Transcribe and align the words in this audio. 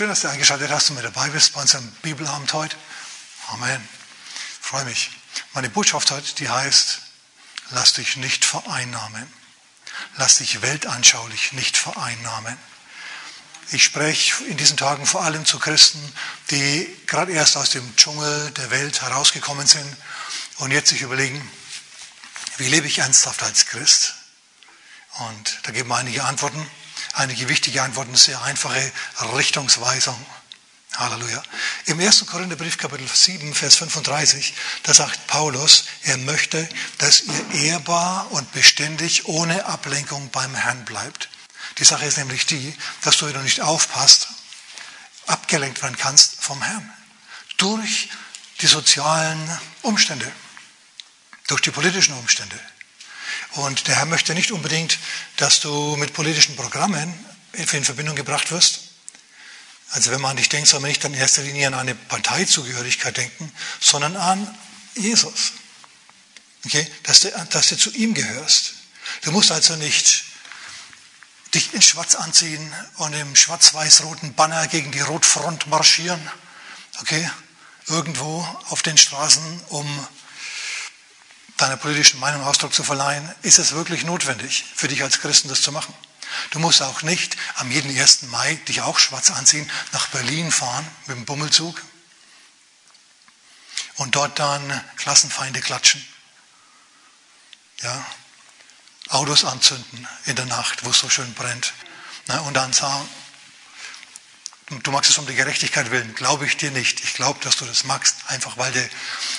Schön, 0.00 0.08
dass 0.08 0.22
du 0.22 0.28
eingeschaltet 0.28 0.70
hast 0.70 0.88
und 0.88 0.96
mit 0.96 1.04
dabei 1.04 1.28
bist 1.28 1.52
bei 1.52 1.60
unserem 1.60 1.86
Bibelabend 2.00 2.50
heute. 2.54 2.74
Amen. 3.48 3.86
Freue 4.58 4.86
mich. 4.86 5.10
Meine 5.52 5.68
Botschaft 5.68 6.10
heute, 6.10 6.34
die 6.36 6.48
heißt, 6.48 7.00
lass 7.72 7.92
dich 7.92 8.16
nicht 8.16 8.46
vereinnahmen. 8.46 9.30
Lass 10.16 10.36
dich 10.36 10.62
weltanschaulich 10.62 11.52
nicht 11.52 11.76
vereinnahmen. 11.76 12.56
Ich 13.72 13.84
spreche 13.84 14.42
in 14.44 14.56
diesen 14.56 14.78
Tagen 14.78 15.04
vor 15.04 15.22
allem 15.22 15.44
zu 15.44 15.58
Christen, 15.58 16.00
die 16.50 16.88
gerade 17.06 17.32
erst 17.32 17.58
aus 17.58 17.68
dem 17.68 17.94
Dschungel 17.96 18.52
der 18.52 18.70
Welt 18.70 19.02
herausgekommen 19.02 19.66
sind 19.66 19.96
und 20.60 20.70
jetzt 20.70 20.88
sich 20.88 21.02
überlegen, 21.02 21.46
wie 22.56 22.68
lebe 22.68 22.86
ich 22.86 23.00
ernsthaft 23.00 23.42
als 23.42 23.66
Christ? 23.66 24.14
Und 25.28 25.58
da 25.64 25.72
geben 25.72 25.92
einige 25.92 26.24
Antworten, 26.24 26.66
einige 27.14 27.48
wichtige 27.48 27.82
Antworten, 27.82 28.14
sehr 28.16 28.42
einfache 28.42 28.92
Richtungsweisung. 29.36 30.16
Halleluja. 30.96 31.42
Im 31.86 32.00
1. 32.00 32.26
Korintherbrief 32.26 32.76
Kapitel 32.76 33.06
7, 33.06 33.54
Vers 33.54 33.76
35, 33.76 34.54
da 34.82 34.92
sagt 34.92 35.26
Paulus, 35.28 35.84
er 36.02 36.16
möchte, 36.18 36.68
dass 36.98 37.22
ihr 37.22 37.62
ehrbar 37.62 38.30
und 38.32 38.50
beständig 38.52 39.26
ohne 39.26 39.64
Ablenkung 39.66 40.30
beim 40.30 40.54
Herrn 40.54 40.84
bleibt. 40.84 41.28
Die 41.78 41.84
Sache 41.84 42.06
ist 42.06 42.18
nämlich 42.18 42.46
die, 42.46 42.76
dass 43.02 43.18
du, 43.18 43.26
wenn 43.26 43.34
du 43.34 43.40
nicht 43.40 43.60
aufpasst, 43.60 44.28
abgelenkt 45.26 45.80
werden 45.82 45.96
kannst 45.96 46.42
vom 46.42 46.60
Herrn. 46.60 46.92
Durch 47.56 48.08
die 48.60 48.66
sozialen 48.66 49.60
Umstände, 49.82 50.30
durch 51.46 51.60
die 51.62 51.70
politischen 51.70 52.14
Umstände. 52.14 52.58
Und 53.52 53.88
der 53.88 53.96
Herr 53.96 54.06
möchte 54.06 54.34
nicht 54.34 54.52
unbedingt, 54.52 54.98
dass 55.36 55.60
du 55.60 55.96
mit 55.96 56.12
politischen 56.12 56.56
Programmen 56.56 57.12
in 57.52 57.84
Verbindung 57.84 58.14
gebracht 58.14 58.52
wirst. 58.52 58.80
Also 59.90 60.12
wenn 60.12 60.20
man 60.20 60.32
an 60.32 60.36
dich 60.36 60.48
denkt, 60.48 60.68
soll 60.68 60.80
man 60.80 60.88
nicht 60.88 61.04
in 61.04 61.14
erster 61.14 61.42
Linie 61.42 61.66
an 61.66 61.74
eine 61.74 61.94
Parteizugehörigkeit 61.94 63.16
denken, 63.16 63.52
sondern 63.80 64.16
an 64.16 64.58
Jesus. 64.94 65.52
Okay? 66.64 66.86
Dass, 67.02 67.20
du, 67.20 67.46
dass 67.50 67.68
du 67.68 67.76
zu 67.76 67.90
ihm 67.92 68.14
gehörst. 68.14 68.74
Du 69.22 69.32
musst 69.32 69.50
also 69.50 69.74
nicht 69.76 70.24
dich 71.54 71.74
in 71.74 71.82
Schwarz 71.82 72.14
anziehen 72.14 72.72
und 72.98 73.12
im 73.12 73.34
schwarz-weiß-roten 73.34 74.34
Banner 74.34 74.68
gegen 74.68 74.92
die 74.92 75.00
Rotfront 75.00 75.66
marschieren, 75.66 76.20
okay, 77.00 77.28
irgendwo 77.88 78.46
auf 78.68 78.82
den 78.82 78.96
Straßen, 78.96 79.60
um 79.70 80.08
deiner 81.60 81.76
politischen 81.76 82.20
Meinung 82.20 82.42
Ausdruck 82.42 82.72
zu 82.72 82.82
verleihen, 82.82 83.28
ist 83.42 83.58
es 83.58 83.72
wirklich 83.72 84.04
notwendig 84.04 84.64
für 84.74 84.88
dich 84.88 85.02
als 85.02 85.20
Christen 85.20 85.48
das 85.48 85.62
zu 85.62 85.72
machen. 85.72 85.94
Du 86.50 86.58
musst 86.58 86.80
auch 86.82 87.02
nicht 87.02 87.36
am 87.56 87.70
jeden 87.70 87.96
1. 87.96 88.22
Mai 88.22 88.54
dich 88.68 88.82
auch 88.82 88.98
schwarz 88.98 89.30
anziehen, 89.30 89.70
nach 89.92 90.08
Berlin 90.08 90.50
fahren 90.52 90.86
mit 91.06 91.16
dem 91.16 91.24
Bummelzug 91.24 91.82
und 93.96 94.14
dort 94.14 94.38
dann 94.38 94.84
Klassenfeinde 94.96 95.60
klatschen. 95.60 96.04
Ja, 97.82 98.06
Autos 99.08 99.44
anzünden 99.44 100.06
in 100.26 100.36
der 100.36 100.46
Nacht, 100.46 100.84
wo 100.84 100.90
es 100.90 100.98
so 100.98 101.08
schön 101.08 101.34
brennt. 101.34 101.72
Und 102.44 102.54
dann 102.54 102.72
sagen, 102.72 103.08
du 104.70 104.90
magst 104.92 105.10
es 105.10 105.18
um 105.18 105.26
die 105.26 105.34
Gerechtigkeit 105.34 105.90
willen, 105.90 106.14
glaube 106.14 106.46
ich 106.46 106.56
dir 106.56 106.70
nicht. 106.70 107.00
Ich 107.00 107.14
glaube, 107.14 107.40
dass 107.42 107.56
du 107.56 107.64
das 107.64 107.84
magst, 107.84 108.16
einfach 108.28 108.56
weil 108.56 108.72
du, 108.72 108.90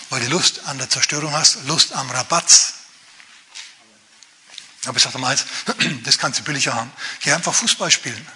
weil 0.09 0.21
du 0.21 0.27
Lust 0.27 0.65
an 0.65 0.77
der 0.77 0.89
Zerstörung 0.89 1.31
hast, 1.31 1.65
Lust 1.65 1.93
am 1.93 2.09
Rabatz. 2.11 2.73
Aber 4.85 4.97
ich 4.97 5.03
sage 5.03 5.17
mal 5.19 5.29
eins, 5.29 5.45
das 6.03 6.17
kannst 6.17 6.39
du 6.39 6.43
billiger 6.43 6.73
haben. 6.73 6.91
Geh 7.21 7.31
einfach 7.31 7.53
Fußball 7.53 7.91
spielen. 7.91 8.27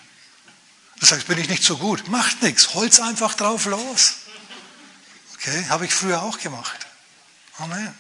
Du 0.99 1.05
sagst, 1.05 1.27
bin 1.27 1.38
ich 1.38 1.49
nicht 1.49 1.63
so 1.63 1.77
gut. 1.77 2.07
Macht 2.07 2.41
nichts, 2.41 2.73
holz 2.73 2.99
einfach 2.99 3.33
drauf 3.33 3.66
los. 3.66 4.13
Okay, 5.35 5.66
habe 5.69 5.85
ich 5.85 5.93
früher 5.93 6.21
auch 6.21 6.39
gemacht. 6.39 6.88
Amen. 7.57 7.93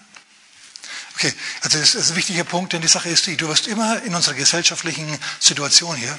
Okay, 1.15 1.33
also 1.61 1.79
das 1.79 1.95
ist 1.95 2.11
ein 2.11 2.15
wichtiger 2.15 2.43
Punkt, 2.43 2.73
denn 2.73 2.81
die 2.81 2.87
Sache 2.87 3.09
ist 3.09 3.25
die, 3.27 3.37
du 3.37 3.47
wirst 3.47 3.67
immer 3.67 4.01
in 4.03 4.15
unserer 4.15 4.35
gesellschaftlichen 4.35 5.17
Situation 5.39 5.95
hier 5.95 6.17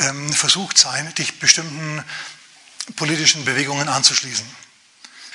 ähm, 0.00 0.32
versucht 0.32 0.78
sein, 0.78 1.12
dich 1.14 1.38
bestimmten 1.38 2.04
politischen 2.96 3.44
Bewegungen 3.44 3.88
anzuschließen. 3.88 4.46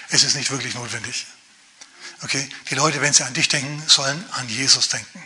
Es 0.09 0.23
ist 0.23 0.35
nicht 0.35 0.51
wirklich 0.51 0.75
notwendig. 0.75 1.25
Okay, 2.21 2.47
die 2.69 2.75
Leute, 2.75 3.01
wenn 3.01 3.13
sie 3.13 3.23
an 3.23 3.33
dich 3.33 3.47
denken, 3.47 3.81
sollen 3.87 4.23
an 4.31 4.47
Jesus 4.49 4.89
denken. 4.89 5.23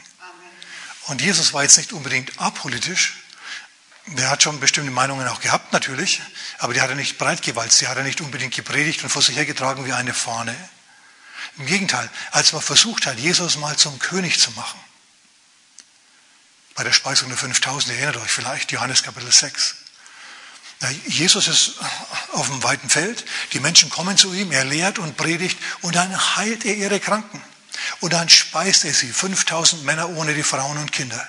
Und 1.07 1.21
Jesus 1.21 1.53
war 1.53 1.63
jetzt 1.63 1.77
nicht 1.77 1.93
unbedingt 1.93 2.39
apolitisch. 2.39 3.15
Der 4.07 4.29
hat 4.29 4.43
schon 4.43 4.59
bestimmte 4.59 4.91
Meinungen 4.91 5.27
auch 5.27 5.39
gehabt, 5.39 5.71
natürlich, 5.71 6.21
aber 6.57 6.73
die 6.73 6.81
hat 6.81 6.89
er 6.89 6.95
nicht 6.95 7.17
breitgewalzt, 7.17 7.79
die 7.79 7.87
hat 7.87 7.97
er 7.97 8.03
nicht 8.03 8.21
unbedingt 8.21 8.55
gepredigt 8.55 9.03
und 9.03 9.09
vor 9.09 9.21
sich 9.21 9.35
hergetragen 9.35 9.85
wie 9.85 9.93
eine 9.93 10.13
Fahne. 10.13 10.55
Im 11.57 11.65
Gegenteil, 11.67 12.09
als 12.31 12.53
man 12.53 12.61
versucht 12.61 13.05
hat, 13.05 13.19
Jesus 13.19 13.57
mal 13.57 13.77
zum 13.77 13.99
König 13.99 14.39
zu 14.39 14.51
machen, 14.51 14.79
bei 16.79 16.85
der 16.85 16.93
Speisung 16.93 17.27
der 17.27 17.37
5000, 17.37 17.93
erinnert 17.93 18.15
euch 18.15 18.31
vielleicht, 18.31 18.71
Johannes 18.71 19.03
Kapitel 19.03 19.29
6. 19.29 19.75
Jesus 21.07 21.49
ist 21.49 21.73
auf 22.31 22.47
dem 22.47 22.63
weiten 22.63 22.89
Feld, 22.89 23.25
die 23.51 23.59
Menschen 23.59 23.89
kommen 23.89 24.17
zu 24.17 24.33
ihm, 24.33 24.53
er 24.53 24.63
lehrt 24.63 24.97
und 24.97 25.17
predigt 25.17 25.57
und 25.81 25.97
dann 25.97 26.37
heilt 26.37 26.63
er 26.63 26.77
ihre 26.77 27.01
Kranken. 27.01 27.43
Und 27.99 28.13
dann 28.13 28.29
speist 28.29 28.85
er 28.85 28.93
sie, 28.93 29.11
5000 29.11 29.83
Männer 29.83 30.07
ohne 30.11 30.33
die 30.33 30.41
Frauen 30.41 30.77
und 30.77 30.93
Kinder. 30.93 31.19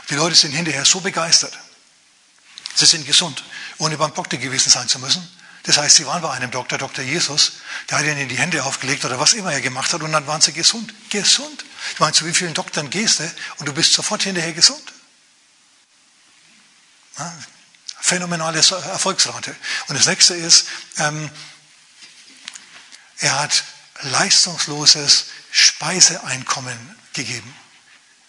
Und 0.00 0.10
die 0.10 0.16
Leute 0.16 0.34
sind 0.34 0.50
hinterher 0.50 0.84
so 0.84 0.98
begeistert. 0.98 1.56
Sie 2.74 2.86
sind 2.86 3.06
gesund, 3.06 3.44
ohne 3.78 3.96
beim 3.98 4.12
Doktor 4.12 4.40
gewesen 4.40 4.68
sein 4.68 4.88
zu 4.88 4.98
müssen. 4.98 5.22
Das 5.68 5.76
heißt, 5.76 5.96
sie 5.96 6.06
waren 6.06 6.22
bei 6.22 6.30
einem 6.30 6.50
Doktor, 6.50 6.78
Dr. 6.78 7.04
Jesus, 7.04 7.52
der 7.90 7.98
hat 7.98 8.06
ihnen 8.06 8.26
die 8.26 8.38
Hände 8.38 8.64
aufgelegt 8.64 9.04
oder 9.04 9.20
was 9.20 9.34
immer 9.34 9.52
er 9.52 9.60
gemacht 9.60 9.92
hat 9.92 10.02
und 10.02 10.10
dann 10.12 10.26
waren 10.26 10.40
sie 10.40 10.54
gesund. 10.54 10.94
Gesund. 11.10 11.62
Ich 11.92 12.00
meine, 12.00 12.14
zu 12.14 12.24
wie 12.24 12.32
vielen 12.32 12.54
Doktoren 12.54 12.88
gehst 12.88 13.20
du 13.20 13.30
und 13.58 13.66
du 13.66 13.74
bist 13.74 13.92
sofort 13.92 14.22
hinterher 14.22 14.54
gesund? 14.54 14.82
Ja, 17.18 17.30
phänomenale 18.00 18.56
Erfolgsrate. 18.60 19.54
Und 19.88 19.98
das 19.98 20.06
nächste 20.06 20.34
ist, 20.36 20.68
ähm, 20.96 21.30
er 23.18 23.38
hat 23.38 23.62
leistungsloses 24.00 25.26
Speiseeinkommen 25.50 26.78
gegeben. 27.12 27.54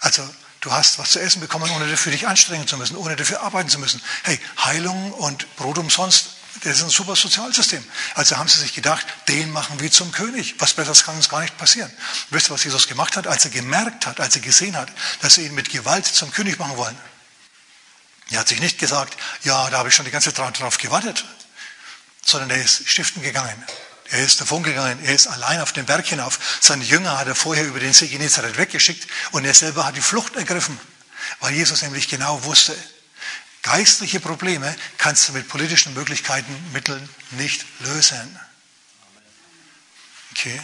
Also 0.01 0.29
du 0.59 0.73
hast 0.73 0.99
was 0.99 1.11
zu 1.11 1.21
essen 1.21 1.39
bekommen, 1.39 1.71
ohne 1.71 1.89
dafür 1.89 2.11
dich 2.11 2.27
anstrengen 2.27 2.67
zu 2.67 2.75
müssen, 2.75 2.97
ohne 2.97 3.15
dafür 3.15 3.43
arbeiten 3.43 3.69
zu 3.69 3.79
müssen. 3.79 4.01
Hey, 4.23 4.37
Heilung 4.57 5.13
und 5.13 5.55
Brot 5.55 5.77
umsonst 5.77 6.31
das 6.63 6.77
ist 6.77 6.83
ein 6.83 6.89
super 6.89 7.15
Sozialsystem. 7.15 7.83
Also 8.15 8.37
haben 8.37 8.49
sie 8.49 8.59
sich 8.59 8.73
gedacht, 8.73 9.05
den 9.27 9.51
machen 9.51 9.79
wir 9.79 9.91
zum 9.91 10.11
König. 10.11 10.55
Was 10.59 10.73
Besseres 10.73 11.03
kann 11.03 11.15
uns 11.15 11.29
gar 11.29 11.41
nicht 11.41 11.57
passieren. 11.57 11.91
Wisst 12.31 12.49
ihr, 12.49 12.53
was 12.53 12.63
Jesus 12.63 12.87
gemacht 12.87 13.15
hat, 13.15 13.27
als 13.27 13.45
er 13.45 13.51
gemerkt 13.51 14.05
hat, 14.05 14.19
als 14.19 14.35
er 14.35 14.41
gesehen 14.41 14.75
hat, 14.75 14.91
dass 15.21 15.35
sie 15.35 15.45
ihn 15.45 15.55
mit 15.55 15.69
Gewalt 15.69 16.05
zum 16.05 16.31
König 16.31 16.59
machen 16.59 16.77
wollen? 16.77 16.97
Er 18.31 18.39
hat 18.39 18.47
sich 18.47 18.59
nicht 18.59 18.77
gesagt, 18.77 19.17
ja, 19.43 19.69
da 19.69 19.79
habe 19.79 19.89
ich 19.89 19.95
schon 19.95 20.05
die 20.05 20.11
ganze 20.11 20.33
Zeit 20.33 20.59
drauf 20.59 20.77
gewartet, 20.77 21.25
sondern 22.25 22.49
er 22.51 22.63
ist 22.63 22.87
stiften 22.87 23.21
gegangen. 23.21 23.63
Er 24.11 24.23
ist 24.23 24.41
davon 24.41 24.63
gegangen, 24.63 24.99
er 25.03 25.13
ist 25.13 25.27
allein 25.27 25.61
auf 25.61 25.71
den 25.71 25.85
Berg 25.85 26.07
hinauf. 26.07 26.39
Seine 26.61 26.83
Jünger 26.83 27.17
hat 27.17 27.27
er 27.27 27.35
vorher 27.35 27.65
über 27.65 27.79
den 27.79 27.93
See 27.93 28.07
Genezareth 28.07 28.57
weggeschickt 28.57 29.07
und 29.31 29.45
er 29.45 29.53
selber 29.53 29.85
hat 29.85 29.95
die 29.95 30.01
Flucht 30.01 30.35
ergriffen, 30.35 30.79
weil 31.39 31.53
Jesus 31.53 31.83
nämlich 31.83 32.07
genau 32.07 32.43
wusste, 32.43 32.75
Geistliche 33.61 34.19
Probleme 34.19 34.73
kannst 34.97 35.27
du 35.27 35.33
mit 35.33 35.47
politischen 35.47 35.93
Möglichkeiten, 35.93 36.55
Mitteln 36.71 37.07
nicht 37.31 37.65
lösen. 37.79 38.39
Okay? 40.31 40.59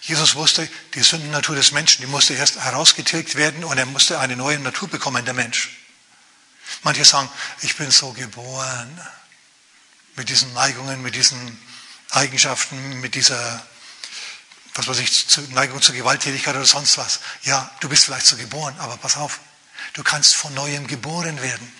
Jesus 0.00 0.34
wusste, 0.34 0.68
die 0.94 1.02
Sündennatur 1.02 1.54
des 1.54 1.72
Menschen, 1.72 2.00
die 2.00 2.06
musste 2.06 2.32
erst 2.34 2.58
herausgetilgt 2.58 3.34
werden 3.34 3.62
und 3.62 3.76
er 3.76 3.84
musste 3.84 4.18
eine 4.20 4.36
neue 4.36 4.58
Natur 4.58 4.88
bekommen, 4.88 5.24
der 5.24 5.34
Mensch. 5.34 5.70
Manche 6.82 7.04
sagen, 7.04 7.28
ich 7.60 7.76
bin 7.76 7.90
so 7.90 8.12
geboren 8.12 9.00
mit 10.16 10.28
diesen 10.28 10.52
Neigungen, 10.54 11.02
mit 11.02 11.14
diesen 11.14 11.58
Eigenschaften, 12.10 13.00
mit 13.00 13.14
dieser, 13.14 13.66
was 14.74 14.86
weiß 14.86 14.98
ich, 15.00 15.26
Neigung 15.50 15.82
zur 15.82 15.94
Gewalttätigkeit 15.94 16.54
oder 16.54 16.64
sonst 16.64 16.96
was. 16.96 17.20
Ja, 17.42 17.70
du 17.80 17.88
bist 17.88 18.04
vielleicht 18.04 18.26
so 18.26 18.36
geboren, 18.36 18.74
aber 18.78 18.96
pass 18.96 19.16
auf, 19.16 19.40
du 19.92 20.02
kannst 20.02 20.36
von 20.36 20.54
neuem 20.54 20.86
geboren 20.86 21.40
werden. 21.42 21.72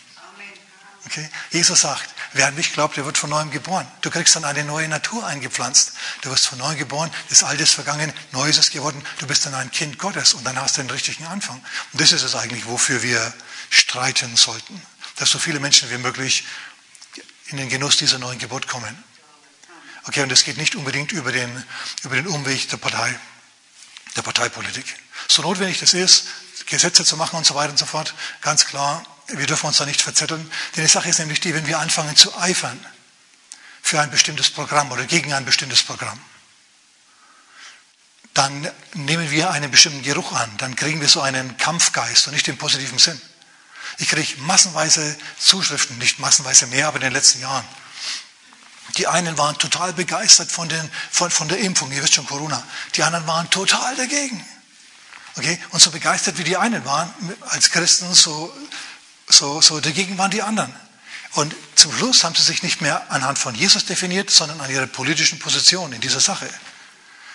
Okay? 1.09 1.27
Jesus 1.53 1.81
sagt, 1.81 2.07
wer 2.35 2.49
an 2.49 2.55
mich 2.55 2.75
glaubt, 2.75 2.99
der 2.99 3.07
wird 3.07 3.17
von 3.17 3.31
neuem 3.31 3.51
geboren. 3.51 3.91
Du 4.03 4.11
kriegst 4.11 4.37
dann 4.37 4.45
eine 4.45 4.63
neue 4.63 4.89
Natur 4.89 5.27
eingepflanzt. 5.27 5.93
Du 6.21 6.31
wirst 6.31 6.47
von 6.47 6.59
neuem 6.59 6.77
geboren, 6.77 7.11
das 7.31 7.43
Alte 7.45 7.63
ist 7.63 7.73
vergangen, 7.73 8.13
Neues 8.33 8.59
ist 8.59 8.73
geworden. 8.73 9.03
Du 9.19 9.27
bist 9.27 9.47
dann 9.47 9.55
ein 9.55 9.71
Kind 9.71 9.99
Gottes 9.99 10.35
und 10.35 10.45
dann 10.45 10.61
hast 10.61 10.77
du 10.77 10.83
den 10.83 10.91
richtigen 10.91 11.25
Anfang. 11.25 11.57
Und 11.93 12.01
das 12.01 12.13
ist 12.13 12.25
es 12.25 12.35
eigentlich, 12.35 12.67
wofür 12.67 13.03
wir 13.03 13.33
streiten 13.71 14.37
sollten. 14.37 14.83
Dass 15.17 15.31
so 15.31 15.39
viele 15.39 15.61
Menschen 15.61 15.91
wie 15.91 15.97
möglich 15.97 16.45
in 17.47 17.57
den 17.57 17.71
Genuss 17.71 17.97
dieser 17.97 18.19
neuen 18.19 18.39
Geburt 18.39 18.69
kommen. 18.69 19.03
Okay, 20.05 20.23
und 20.23 20.29
das 20.29 20.45
geht 20.45 20.59
nicht 20.59 20.77
unbedingt 20.77 21.13
über 21.13 21.33
den, 21.33 21.65
über 22.03 22.17
den 22.17 22.27
Umweg 22.27 22.69
der 22.69 22.77
Partei, 22.77 23.19
der 24.15 24.23
Parteipolitik. 24.23 24.85
So 25.27 25.41
notwendig 25.41 25.81
das 25.81 25.95
ist, 25.95 26.27
Gesetze 26.67 27.03
zu 27.03 27.17
machen 27.17 27.37
und 27.37 27.47
so 27.47 27.55
weiter 27.55 27.71
und 27.71 27.79
so 27.79 27.87
fort, 27.87 28.13
ganz 28.43 28.67
klar, 28.67 29.03
wir 29.29 29.47
dürfen 29.47 29.67
uns 29.67 29.77
da 29.77 29.87
nicht 29.87 30.01
verzetteln, 30.01 30.51
denn 30.75 30.85
die 30.85 30.91
Sache 30.91 31.09
ist 31.09 31.19
nämlich 31.19 31.41
die, 31.41 31.55
wenn 31.55 31.67
wir 31.67 31.79
anfangen 31.79 32.17
zu 32.17 32.37
eifern 32.39 32.85
für 33.83 34.01
ein 34.01 34.11
bestimmtes 34.11 34.51
Programm 34.51 34.91
oder 34.91 35.05
gegen 35.05 35.33
ein 35.33 35.45
bestimmtes 35.45 35.83
Programm, 35.83 36.19
dann 38.35 38.71
nehmen 38.95 39.31
wir 39.31 39.51
einen 39.51 39.71
bestimmten 39.71 40.03
Geruch 40.03 40.33
an, 40.33 40.51
dann 40.59 40.77
kriegen 40.77 41.01
wir 41.01 41.09
so 41.09 41.21
einen 41.21 41.57
Kampfgeist 41.57 42.29
und 42.29 42.35
nicht 42.35 42.49
im 42.49 42.57
positiven 42.57 42.99
Sinn. 42.99 43.21
Ich 43.99 44.09
kriege 44.09 44.41
massenweise 44.43 45.17
Zuschriften, 45.39 45.99
nicht 45.99 46.19
massenweise 46.19 46.67
mehr, 46.69 46.89
aber 46.89 46.97
in 46.97 47.03
den 47.03 47.13
letzten 47.13 47.41
Jahren. 47.41 47.65
Die 48.97 49.07
einen 49.07 49.37
waren 49.37 49.59
total 49.59 49.93
begeistert 49.93 50.51
von, 50.51 50.69
den, 50.69 50.91
von, 51.11 51.31
von 51.31 51.49
der 51.49 51.59
Impfung, 51.59 51.91
ihr 51.93 52.03
wisst 52.03 52.15
schon 52.15 52.27
Corona. 52.27 52.63
Die 52.95 53.03
anderen 53.03 53.27
waren 53.27 53.51
total 53.51 53.97
dagegen. 53.97 54.45
Okay? 55.37 55.59
Und 55.71 55.81
so 55.81 55.91
begeistert 55.91 56.39
wie 56.39 56.45
die 56.45 56.57
einen 56.57 56.85
waren 56.85 57.13
als 57.49 57.71
Christen, 57.71 58.15
so, 58.15 58.55
so, 59.29 59.61
so 59.61 59.81
dagegen 59.81 60.19
waren 60.19 60.31
die 60.31 60.43
anderen. 60.43 60.75
Und 61.33 61.55
zum 61.75 61.93
Schluss 61.93 62.25
haben 62.25 62.35
sie 62.35 62.43
sich 62.43 62.63
nicht 62.63 62.81
mehr 62.81 63.11
anhand 63.11 63.39
von 63.39 63.55
Jesus 63.55 63.85
definiert, 63.85 64.31
sondern 64.31 64.61
an 64.61 64.71
ihrer 64.71 64.87
politischen 64.87 65.39
Position 65.39 65.93
in 65.93 66.01
dieser 66.01 66.21
Sache. 66.21 66.49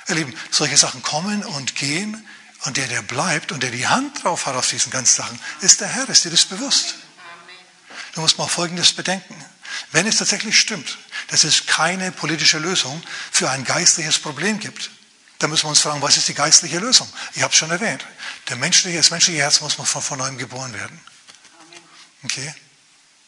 Ihr 0.08 0.16
Lieben, 0.16 0.36
solche 0.52 0.78
Sachen 0.78 1.02
kommen 1.04 1.44
und 1.44 1.76
gehen 1.76 2.26
und 2.66 2.78
der, 2.78 2.88
der 2.88 3.02
bleibt 3.02 3.52
und 3.52 3.64
der 3.64 3.72
die 3.72 3.88
Hand 3.88 4.24
drauf 4.24 4.46
hat 4.46 4.56
auf 4.56 4.70
diesen 4.70 4.92
ganzen 4.92 5.16
Sachen, 5.16 5.40
ist 5.62 5.82
der 5.82 5.88
Herr. 5.88 6.10
Ist 6.10 6.26
dir 6.26 6.32
das 6.32 6.46
bewusst? 6.46 6.96
Du 8.16 8.22
musst 8.22 8.38
mal 8.38 8.48
Folgendes 8.48 8.94
bedenken. 8.94 9.36
Wenn 9.92 10.08
es 10.08 10.18
tatsächlich 10.18 10.60
stimmt, 10.60 10.98
dass 11.30 11.44
es 11.44 11.66
keine 11.66 12.12
politische 12.12 12.60
Lösung 12.60 13.02
für 13.32 13.50
ein 13.50 13.64
geistliches 13.64 14.20
Problem 14.20 14.60
gibt, 14.60 14.92
dann 15.40 15.50
müssen 15.50 15.64
wir 15.66 15.70
uns 15.70 15.80
fragen, 15.80 16.02
was 16.02 16.18
ist 16.18 16.28
die 16.28 16.34
geistliche 16.34 16.80
Lösung? 16.80 17.12
Ich 17.34 17.42
habe 17.42 17.52
es 17.52 17.58
schon 17.58 17.72
erwähnt. 17.72 18.06
Der 18.50 18.56
menschliche, 18.56 18.98
das 18.98 19.10
menschliche 19.10 19.40
Herz 19.40 19.62
muss 19.62 19.74
von, 19.74 19.86
von 19.86 20.18
neuem 20.18 20.38
geboren 20.38 20.74
werden. 20.74 21.00
Okay? 22.24 22.54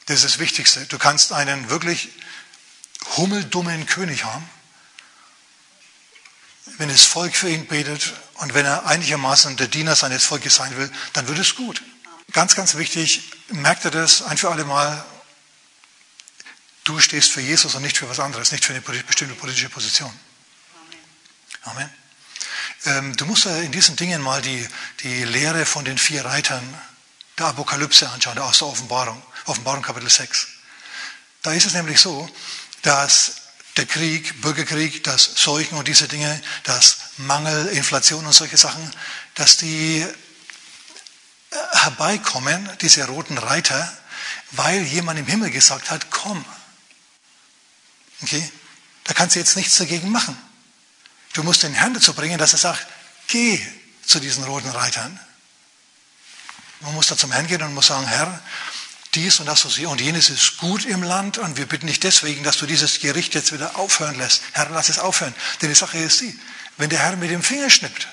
Das 0.06 0.18
ist 0.18 0.25
das 0.25 0.39
Wichtigste. 0.39 0.86
Du 0.86 0.97
kannst 0.97 1.31
einen 1.31 1.69
wirklich 1.69 2.09
hummeldummen 3.18 3.86
König 3.86 4.24
haben, 4.24 4.47
wenn 6.77 6.89
das 6.89 7.06
Volk 7.06 7.36
für 7.36 7.50
ihn 7.50 7.68
betet 7.68 8.13
und 8.36 8.53
wenn 8.53 8.65
er 8.65 8.86
einigermaßen 8.86 9.56
der 9.57 9.68
Diener 9.68 9.95
seines 9.95 10.25
Volkes 10.25 10.56
sein 10.56 10.75
will, 10.77 10.92
dann 11.13 11.27
wird 11.27 11.39
es 11.39 11.56
gut. 11.56 11.81
Ganz, 12.31 12.56
ganz 12.56 12.75
wichtig, 12.75 13.31
merkt 13.50 13.86
er 13.86 13.92
das 13.92 14.24
ein 14.24 14.38
für 14.38 14.50
alle 14.50 14.65
Mal, 14.65 15.06
du 16.83 17.00
stehst 17.00 17.31
für 17.31 17.42
Jesus 17.42 17.75
und 17.75 17.83
nicht 17.83 17.97
für 17.97 18.09
was 18.09 18.19
anderes, 18.19 18.51
nicht 18.51 18.65
für 18.65 18.74
eine 18.74 18.81
bestimmte 18.81 19.36
politische 19.36 19.69
Position. 19.69 20.12
Amen. 21.63 21.89
Ähm, 22.86 23.15
du 23.15 23.25
musst 23.25 23.45
in 23.45 23.71
diesen 23.71 23.95
Dingen 23.95 24.21
mal 24.21 24.42
die, 24.42 24.68
die 25.01 25.24
Lehre 25.24 25.65
von 25.65 25.86
den 25.86 25.97
vier 25.97 26.25
Reitern 26.25 26.63
der 27.37 27.47
Apokalypse 27.47 28.09
anschauen, 28.09 28.37
aus 28.39 28.59
der 28.59 28.67
Offenbarung, 28.67 29.21
Offenbarung 29.45 29.81
Kapitel 29.81 30.09
6. 30.09 30.47
Da 31.41 31.51
ist 31.51 31.65
es 31.65 31.73
nämlich 31.73 31.99
so, 31.99 32.29
dass 32.81 33.35
der 33.77 33.85
Krieg, 33.85 34.41
Bürgerkrieg, 34.41 35.03
das 35.03 35.23
Seuchen 35.35 35.77
und 35.77 35.87
diese 35.87 36.07
Dinge, 36.07 36.41
das 36.63 36.97
Mangel, 37.17 37.67
Inflation 37.67 38.25
und 38.25 38.33
solche 38.33 38.57
Sachen, 38.57 38.89
dass 39.35 39.57
die 39.57 40.01
äh, 40.01 41.57
herbeikommen, 41.73 42.69
diese 42.81 43.05
roten 43.05 43.37
Reiter, 43.37 43.91
weil 44.51 44.83
jemand 44.83 45.19
im 45.19 45.25
Himmel 45.25 45.51
gesagt 45.51 45.91
hat, 45.91 46.09
komm. 46.09 46.43
Okay? 48.21 48.49
Da 49.03 49.13
kannst 49.13 49.35
du 49.35 49.39
jetzt 49.39 49.57
nichts 49.57 49.77
dagegen 49.77 50.09
machen. 50.09 50.37
Du 51.33 51.43
musst 51.43 51.63
den 51.63 51.73
Herrn 51.73 51.93
dazu 51.93 52.13
bringen, 52.13 52.37
dass 52.37 52.53
er 52.53 52.59
sagt, 52.59 52.87
geh 53.27 53.59
zu 54.05 54.19
diesen 54.19 54.45
roten 54.45 54.69
Reitern. 54.69 55.19
Man 56.81 56.94
muss 56.94 57.07
da 57.07 57.18
zum 57.18 57.31
Herrn 57.31 57.48
gehen 57.48 57.62
und 57.62 57.74
muss 57.74 57.88
sagen, 57.88 58.07
Herr, 58.07 58.42
dies 59.16 59.39
und 59.39 59.45
das 59.45 59.63
und 59.63 60.01
jenes 60.01 60.30
ist 60.30 60.57
gut 60.57 60.86
im 60.86 61.01
Land 61.01 61.38
und 61.38 61.56
wir 61.57 61.66
bitten 61.66 61.88
dich 61.88 62.01
deswegen, 62.01 62.44
dass 62.44 62.57
du 62.57 62.66
dieses 62.66 63.00
Gericht 63.00 63.33
jetzt 63.33 63.54
wieder 63.54 63.77
aufhören 63.77 64.18
lässt. 64.18 64.42
Herr, 64.51 64.69
lass 64.69 64.89
es 64.89 65.00
aufhören. 65.00 65.33
Denn 65.62 65.69
die 65.69 65.75
Sache 65.75 65.98
ist 65.98 66.19
die, 66.19 66.38
wenn 66.77 66.89
der 66.89 67.00
Herr 67.00 67.16
mit 67.16 67.31
dem 67.31 67.42
Finger 67.42 67.69
schnippt, 67.69 68.07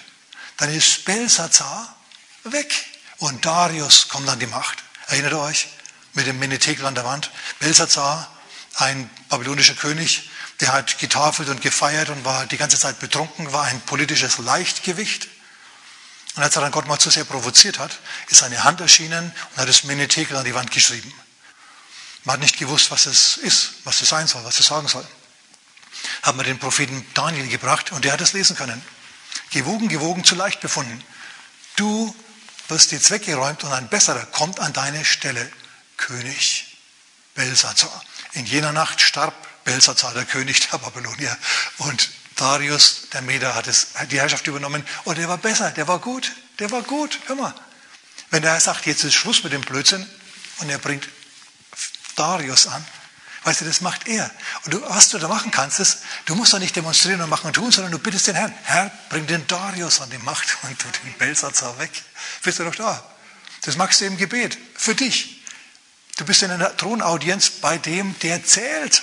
dann 0.59 0.73
ist 0.73 1.05
Belsazar 1.05 1.97
weg 2.44 2.73
und 3.19 3.44
Darius 3.44 4.09
kommt 4.09 4.29
an 4.29 4.38
die 4.38 4.47
Macht. 4.47 4.79
Erinnert 5.08 5.32
ihr 5.32 5.41
euch? 5.41 5.69
Mit 6.15 6.26
dem 6.26 6.38
Menetekel 6.38 6.87
an 6.87 6.94
der 6.94 7.05
Wand. 7.05 7.31
Belsazar, 7.58 8.31
ein 8.75 9.11
babylonischer 9.29 9.75
König, 9.75 10.31
der 10.61 10.73
hat 10.73 10.99
getafelt 10.99 11.49
und 11.49 11.62
gefeiert 11.62 12.11
und 12.11 12.25
war 12.25 12.47
die 12.47 12.58
ganze 12.58 12.79
Zeit 12.79 13.00
betrunken, 13.00 13.53
war 13.53 13.65
ein 13.65 13.81
politisches 13.81 14.38
Leichtgewicht. 14.38 15.29
Und 16.34 16.43
als 16.43 16.56
er 16.56 16.62
dann 16.62 16.73
Gott 16.73 16.87
mal 16.87 16.99
zu 16.99 17.11
sehr 17.11 17.25
provoziert 17.25 17.79
hat, 17.79 17.99
ist 18.29 18.38
seine 18.38 18.64
Hand 18.64 18.81
erschienen 18.81 19.32
und 19.50 19.56
hat 19.56 19.69
das 19.69 19.84
Menetekel 19.84 20.37
an 20.37 20.44
die 20.44 20.55
Wand 20.55 20.70
geschrieben. 20.70 21.12
Man 22.25 22.34
hat 22.34 22.40
nicht 22.40 22.58
gewusst, 22.58 22.90
was 22.90 23.06
es 23.06 23.37
ist, 23.37 23.73
was 23.84 24.00
es 24.00 24.08
sein 24.08 24.26
soll, 24.26 24.44
was 24.44 24.58
es 24.58 24.67
sagen 24.67 24.88
soll. 24.88 25.06
Haben 26.23 26.38
wir 26.38 26.44
den 26.44 26.58
Propheten 26.58 27.05
Daniel 27.14 27.49
gebracht 27.49 27.93
und 27.93 28.05
der 28.05 28.12
hat 28.12 28.20
es 28.20 28.32
lesen 28.32 28.56
können. 28.56 28.82
Gewogen, 29.50 29.88
gewogen, 29.88 30.25
zu 30.25 30.34
leicht 30.34 30.61
befunden. 30.61 31.02
Du 31.76 32.14
wirst 32.69 32.93
jetzt 32.93 33.11
weggeräumt 33.11 33.64
und 33.64 33.73
ein 33.73 33.88
besserer 33.88 34.25
kommt 34.26 34.61
an 34.61 34.73
deine 34.73 35.05
Stelle, 35.05 35.50
König 35.96 36.79
Belsazar. 37.34 38.02
In 38.32 38.46
jener 38.46 38.73
Nacht 38.73 39.00
starb 39.00 39.34
Belsazar, 39.64 40.14
der 40.14 40.25
König 40.25 40.69
der 40.69 40.79
Babylonier, 40.79 41.37
und 41.79 42.11
Darius, 42.43 43.03
der 43.12 43.23
Meder, 43.23 43.55
hat, 43.55 43.69
es, 43.69 43.89
die 44.11 44.19
Herrschaft 44.19 44.49
übernommen 44.49 44.85
und 45.05 45.17
der 45.17 45.29
war 45.29 45.39
besser, 45.39 45.71
der 45.71 45.87
war 45.87 46.00
gut, 46.00 46.33
der 46.59 46.73
war 46.73 46.83
gut. 46.83 47.21
Hör 47.27 47.37
mal, 47.37 47.55
wenn 48.31 48.43
der 48.43 48.59
sagt, 48.59 48.85
jetzt 48.87 49.05
ist 49.05 49.15
Schluss 49.15 49.44
mit 49.44 49.53
dem 49.53 49.61
Blödsinn 49.61 50.05
und 50.59 50.69
er 50.69 50.79
bringt 50.79 51.09
Darius 52.17 52.67
an, 52.67 52.85
weißt 53.44 53.61
du, 53.61 53.65
das 53.65 53.81
macht 53.81 54.09
er. 54.09 54.29
Und 54.65 54.75
du, 54.75 54.83
was 54.89 55.09
du 55.09 55.19
da 55.19 55.29
machen 55.29 55.53
kannst, 55.53 55.79
ist, 55.79 55.99
du 56.25 56.35
musst 56.35 56.53
doch 56.53 56.59
nicht 56.59 56.75
demonstrieren 56.75 57.21
und 57.21 57.31
machen 57.31 57.47
und 57.47 57.53
tun, 57.53 57.71
sondern 57.71 57.93
du 57.93 58.00
bittest 58.00 58.27
den 58.27 58.35
Herrn, 58.35 58.53
Herr, 58.65 58.91
bring 59.09 59.25
den 59.29 59.47
Darius 59.47 60.00
an 60.00 60.11
die 60.11 60.19
Macht 60.19 60.59
und 60.65 60.77
tu 60.81 60.89
den 61.05 61.12
Belsazar 61.19 61.79
weg. 61.79 61.93
Bist 62.43 62.59
du 62.59 62.65
doch 62.65 62.75
da? 62.75 63.09
Das 63.61 63.77
machst 63.77 64.00
du 64.00 64.06
im 64.06 64.17
Gebet, 64.17 64.59
für 64.75 64.97
dich. 64.97 65.44
Du 66.17 66.25
bist 66.25 66.43
in 66.43 66.50
einer 66.50 66.77
Thronaudienz 66.77 67.50
bei 67.50 67.79
dem, 67.79 68.19
der 68.19 68.44
zählt. 68.44 69.00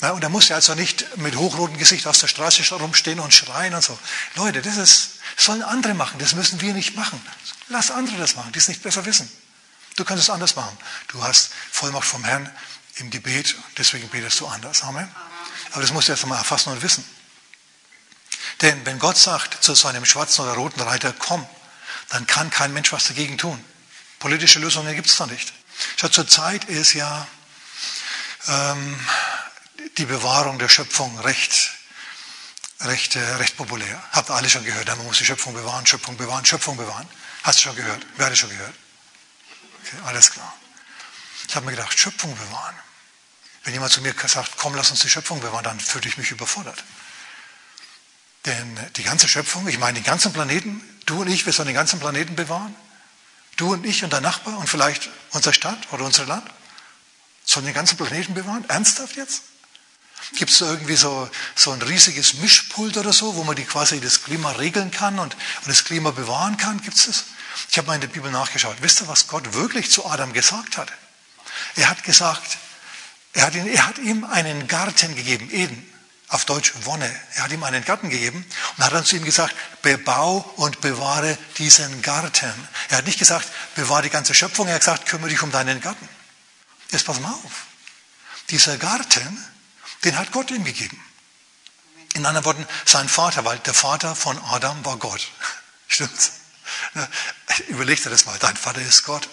Ja, 0.00 0.10
und 0.10 0.22
da 0.22 0.28
muss 0.28 0.48
er 0.50 0.56
also 0.56 0.74
nicht 0.74 1.16
mit 1.16 1.36
hochrotem 1.36 1.76
Gesicht 1.76 2.06
auf 2.06 2.16
der 2.18 2.28
Straße 2.28 2.62
rumstehen 2.74 3.18
und 3.18 3.34
schreien 3.34 3.74
und 3.74 3.82
so. 3.82 3.98
Leute, 4.36 4.62
das 4.62 4.76
ist, 4.76 5.10
sollen 5.36 5.62
andere 5.62 5.94
machen, 5.94 6.18
das 6.18 6.34
müssen 6.34 6.60
wir 6.60 6.72
nicht 6.72 6.94
machen. 6.96 7.20
Lass 7.68 7.90
andere 7.90 8.16
das 8.16 8.36
machen, 8.36 8.52
die 8.52 8.58
es 8.58 8.68
nicht 8.68 8.82
besser 8.82 9.04
wissen. 9.04 9.28
Du 9.96 10.04
kannst 10.04 10.22
es 10.22 10.30
anders 10.30 10.54
machen. 10.54 10.76
Du 11.08 11.22
hast 11.22 11.50
Vollmacht 11.72 12.06
vom 12.06 12.24
Herrn 12.24 12.48
im 12.96 13.10
Gebet, 13.10 13.56
deswegen 13.76 14.08
betest 14.08 14.38
du 14.40 14.46
anders. 14.46 14.84
Amen. 14.84 15.08
Aber 15.72 15.82
das 15.82 15.92
musst 15.92 16.08
du 16.08 16.12
erst 16.12 16.22
einmal 16.22 16.38
erfassen 16.38 16.72
und 16.72 16.82
wissen. 16.82 17.04
Denn 18.62 18.86
wenn 18.86 18.98
Gott 18.98 19.16
sagt 19.16 19.62
zu 19.62 19.74
so 19.74 19.88
einem 19.88 20.04
schwarzen 20.04 20.42
oder 20.42 20.54
roten 20.54 20.80
Reiter, 20.80 21.12
komm, 21.12 21.46
dann 22.10 22.26
kann 22.26 22.50
kein 22.50 22.72
Mensch 22.72 22.92
was 22.92 23.04
dagegen 23.04 23.38
tun. 23.38 23.62
Politische 24.18 24.58
Lösungen 24.58 24.94
gibt 24.94 25.08
es 25.08 25.16
da 25.16 25.26
nicht. 25.26 25.52
Schau, 25.96 26.08
zur 26.08 26.26
Zeit 26.26 26.64
ist 26.64 26.92
ja 26.94 27.26
ähm, 28.48 28.98
die 29.98 30.06
Bewahrung 30.06 30.58
der 30.58 30.68
Schöpfung 30.68 31.18
recht, 31.20 31.70
recht, 32.80 33.16
äh, 33.16 33.34
recht 33.34 33.56
populär. 33.56 34.02
Habt 34.12 34.30
alle 34.30 34.48
schon 34.48 34.64
gehört, 34.64 34.86
man 34.86 35.04
muss 35.04 35.18
die 35.18 35.24
Schöpfung 35.24 35.54
bewahren, 35.54 35.86
Schöpfung 35.86 36.16
bewahren, 36.16 36.44
Schöpfung 36.44 36.76
bewahren. 36.76 37.08
Hast 37.42 37.58
du 37.58 37.62
schon 37.64 37.76
gehört? 37.76 38.06
Wer 38.16 38.26
hat 38.26 38.38
schon 38.38 38.50
gehört? 38.50 38.74
Okay, 39.84 39.96
alles 40.06 40.30
klar. 40.30 40.54
Ich 41.48 41.56
habe 41.56 41.66
mir 41.66 41.72
gedacht, 41.72 41.98
Schöpfung 41.98 42.34
bewahren. 42.36 42.76
Wenn 43.64 43.74
jemand 43.74 43.92
zu 43.92 44.00
mir 44.00 44.14
sagt, 44.26 44.52
komm, 44.56 44.74
lass 44.74 44.90
uns 44.90 45.00
die 45.00 45.10
Schöpfung 45.10 45.40
bewahren, 45.40 45.64
dann 45.64 45.80
fühle 45.80 46.08
ich 46.08 46.16
mich 46.16 46.30
überfordert. 46.30 46.84
Denn 48.46 48.78
die 48.96 49.02
ganze 49.02 49.28
Schöpfung, 49.28 49.66
ich 49.66 49.78
meine 49.78 49.94
den 49.94 50.04
ganzen 50.04 50.32
Planeten, 50.32 50.80
du 51.06 51.22
und 51.22 51.28
ich, 51.28 51.44
wir 51.44 51.52
sollen 51.52 51.66
den 51.66 51.74
ganzen 51.74 51.98
Planeten 51.98 52.36
bewahren. 52.36 52.74
Du 53.56 53.72
und 53.72 53.84
ich 53.84 54.04
und 54.04 54.12
dein 54.12 54.22
Nachbar 54.22 54.56
und 54.58 54.68
vielleicht 54.68 55.10
unsere 55.30 55.52
Stadt 55.52 55.92
oder 55.92 56.04
unser 56.04 56.24
Land 56.26 56.48
sollen 57.44 57.66
den 57.66 57.74
ganzen 57.74 57.96
Planeten 57.96 58.34
bewahren. 58.34 58.64
Ernsthaft 58.68 59.16
jetzt? 59.16 59.42
Gibt 60.34 60.50
es 60.50 60.60
irgendwie 60.60 60.96
so, 60.96 61.28
so 61.54 61.72
ein 61.72 61.82
riesiges 61.82 62.34
Mischpult 62.34 62.96
oder 62.96 63.12
so, 63.12 63.34
wo 63.36 63.44
man 63.44 63.56
die 63.56 63.64
quasi 63.64 64.00
das 64.00 64.22
Klima 64.22 64.52
regeln 64.52 64.90
kann 64.90 65.18
und, 65.18 65.34
und 65.34 65.68
das 65.68 65.84
Klima 65.84 66.10
bewahren 66.10 66.56
kann? 66.56 66.80
Gibt 66.82 66.96
es 66.96 67.06
das? 67.06 67.24
Ich 67.70 67.78
habe 67.78 67.88
mal 67.88 67.94
in 67.94 68.00
der 68.00 68.08
Bibel 68.08 68.30
nachgeschaut. 68.30 68.76
Wisst 68.80 69.00
ihr, 69.00 69.08
was 69.08 69.26
Gott 69.26 69.54
wirklich 69.54 69.90
zu 69.90 70.06
Adam 70.06 70.32
gesagt 70.32 70.76
hat? 70.76 70.92
Er 71.76 71.88
hat 71.88 72.02
gesagt, 72.04 72.58
er 73.32 73.46
hat, 73.46 73.54
ihn, 73.54 73.66
er 73.66 73.86
hat 73.86 73.98
ihm 73.98 74.24
einen 74.24 74.68
Garten 74.68 75.14
gegeben, 75.14 75.50
Eden, 75.50 75.92
auf 76.28 76.44
Deutsch 76.44 76.72
Wonne. 76.82 77.08
Er 77.34 77.44
hat 77.44 77.52
ihm 77.52 77.62
einen 77.62 77.84
Garten 77.84 78.10
gegeben 78.10 78.44
und 78.76 78.84
hat 78.84 78.92
dann 78.92 79.04
zu 79.04 79.16
ihm 79.16 79.24
gesagt, 79.24 79.54
bebau 79.82 80.38
und 80.56 80.80
bewahre 80.80 81.38
diesen 81.56 82.02
Garten. 82.02 82.52
Er 82.90 82.98
hat 82.98 83.06
nicht 83.06 83.18
gesagt, 83.18 83.48
bewahre 83.74 84.02
die 84.02 84.10
ganze 84.10 84.34
Schöpfung, 84.34 84.68
er 84.68 84.74
hat 84.74 84.82
gesagt, 84.82 85.06
kümmere 85.06 85.30
dich 85.30 85.42
um 85.42 85.50
deinen 85.50 85.80
Garten. 85.80 86.08
Jetzt 86.90 87.06
pass 87.06 87.20
mal 87.20 87.32
auf. 87.32 87.66
Dieser 88.50 88.76
Garten 88.76 89.44
den 90.04 90.18
hat 90.18 90.32
Gott 90.32 90.50
ihm 90.50 90.64
gegeben. 90.64 91.02
In 92.14 92.26
anderen 92.26 92.44
Worten, 92.44 92.66
sein 92.84 93.08
Vater, 93.08 93.44
weil 93.44 93.58
der 93.60 93.74
Vater 93.74 94.16
von 94.16 94.38
Adam 94.44 94.84
war 94.84 94.96
Gott. 94.96 95.28
Stimmt's? 95.88 96.32
Überleg 97.68 98.02
dir 98.02 98.10
das 98.10 98.26
mal, 98.26 98.38
dein 98.38 98.56
Vater 98.56 98.80
ist 98.80 99.04
Gott. 99.04 99.28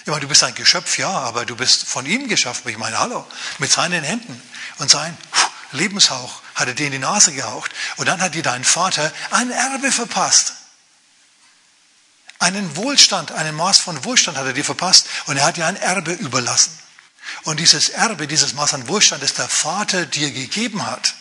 Ich 0.00 0.08
meine, 0.08 0.20
du 0.20 0.28
bist 0.28 0.44
ein 0.44 0.54
Geschöpf, 0.54 0.98
ja, 0.98 1.10
aber 1.10 1.46
du 1.46 1.56
bist 1.56 1.84
von 1.84 2.04
ihm 2.04 2.28
geschaffen. 2.28 2.68
Ich 2.68 2.76
meine, 2.76 2.98
hallo, 2.98 3.26
mit 3.58 3.70
seinen 3.70 4.04
Händen 4.04 4.40
und 4.78 4.90
sein 4.90 5.16
Lebenshauch 5.72 6.42
hat 6.54 6.68
er 6.68 6.74
dir 6.74 6.86
in 6.86 6.92
die 6.92 6.98
Nase 6.98 7.32
gehaucht. 7.32 7.72
Und 7.96 8.06
dann 8.06 8.20
hat 8.20 8.34
dir 8.34 8.42
dein 8.42 8.64
Vater 8.64 9.12
ein 9.30 9.50
Erbe 9.50 9.90
verpasst. 9.90 10.54
Einen 12.38 12.76
Wohlstand, 12.76 13.32
einen 13.32 13.54
Maß 13.56 13.78
von 13.78 14.04
Wohlstand 14.04 14.36
hat 14.36 14.44
er 14.44 14.52
dir 14.52 14.64
verpasst 14.64 15.06
und 15.26 15.36
er 15.38 15.46
hat 15.46 15.56
dir 15.56 15.66
ein 15.66 15.76
Erbe 15.76 16.12
überlassen. 16.12 16.78
Und 17.44 17.60
dieses 17.60 17.88
Erbe, 17.90 18.26
dieses 18.26 18.54
Maß 18.54 18.74
an 18.74 18.88
Wohlstand, 18.88 19.22
das 19.22 19.34
der 19.34 19.48
Vater 19.48 20.06
dir 20.06 20.30
gegeben 20.30 20.86
hat, 20.86 21.14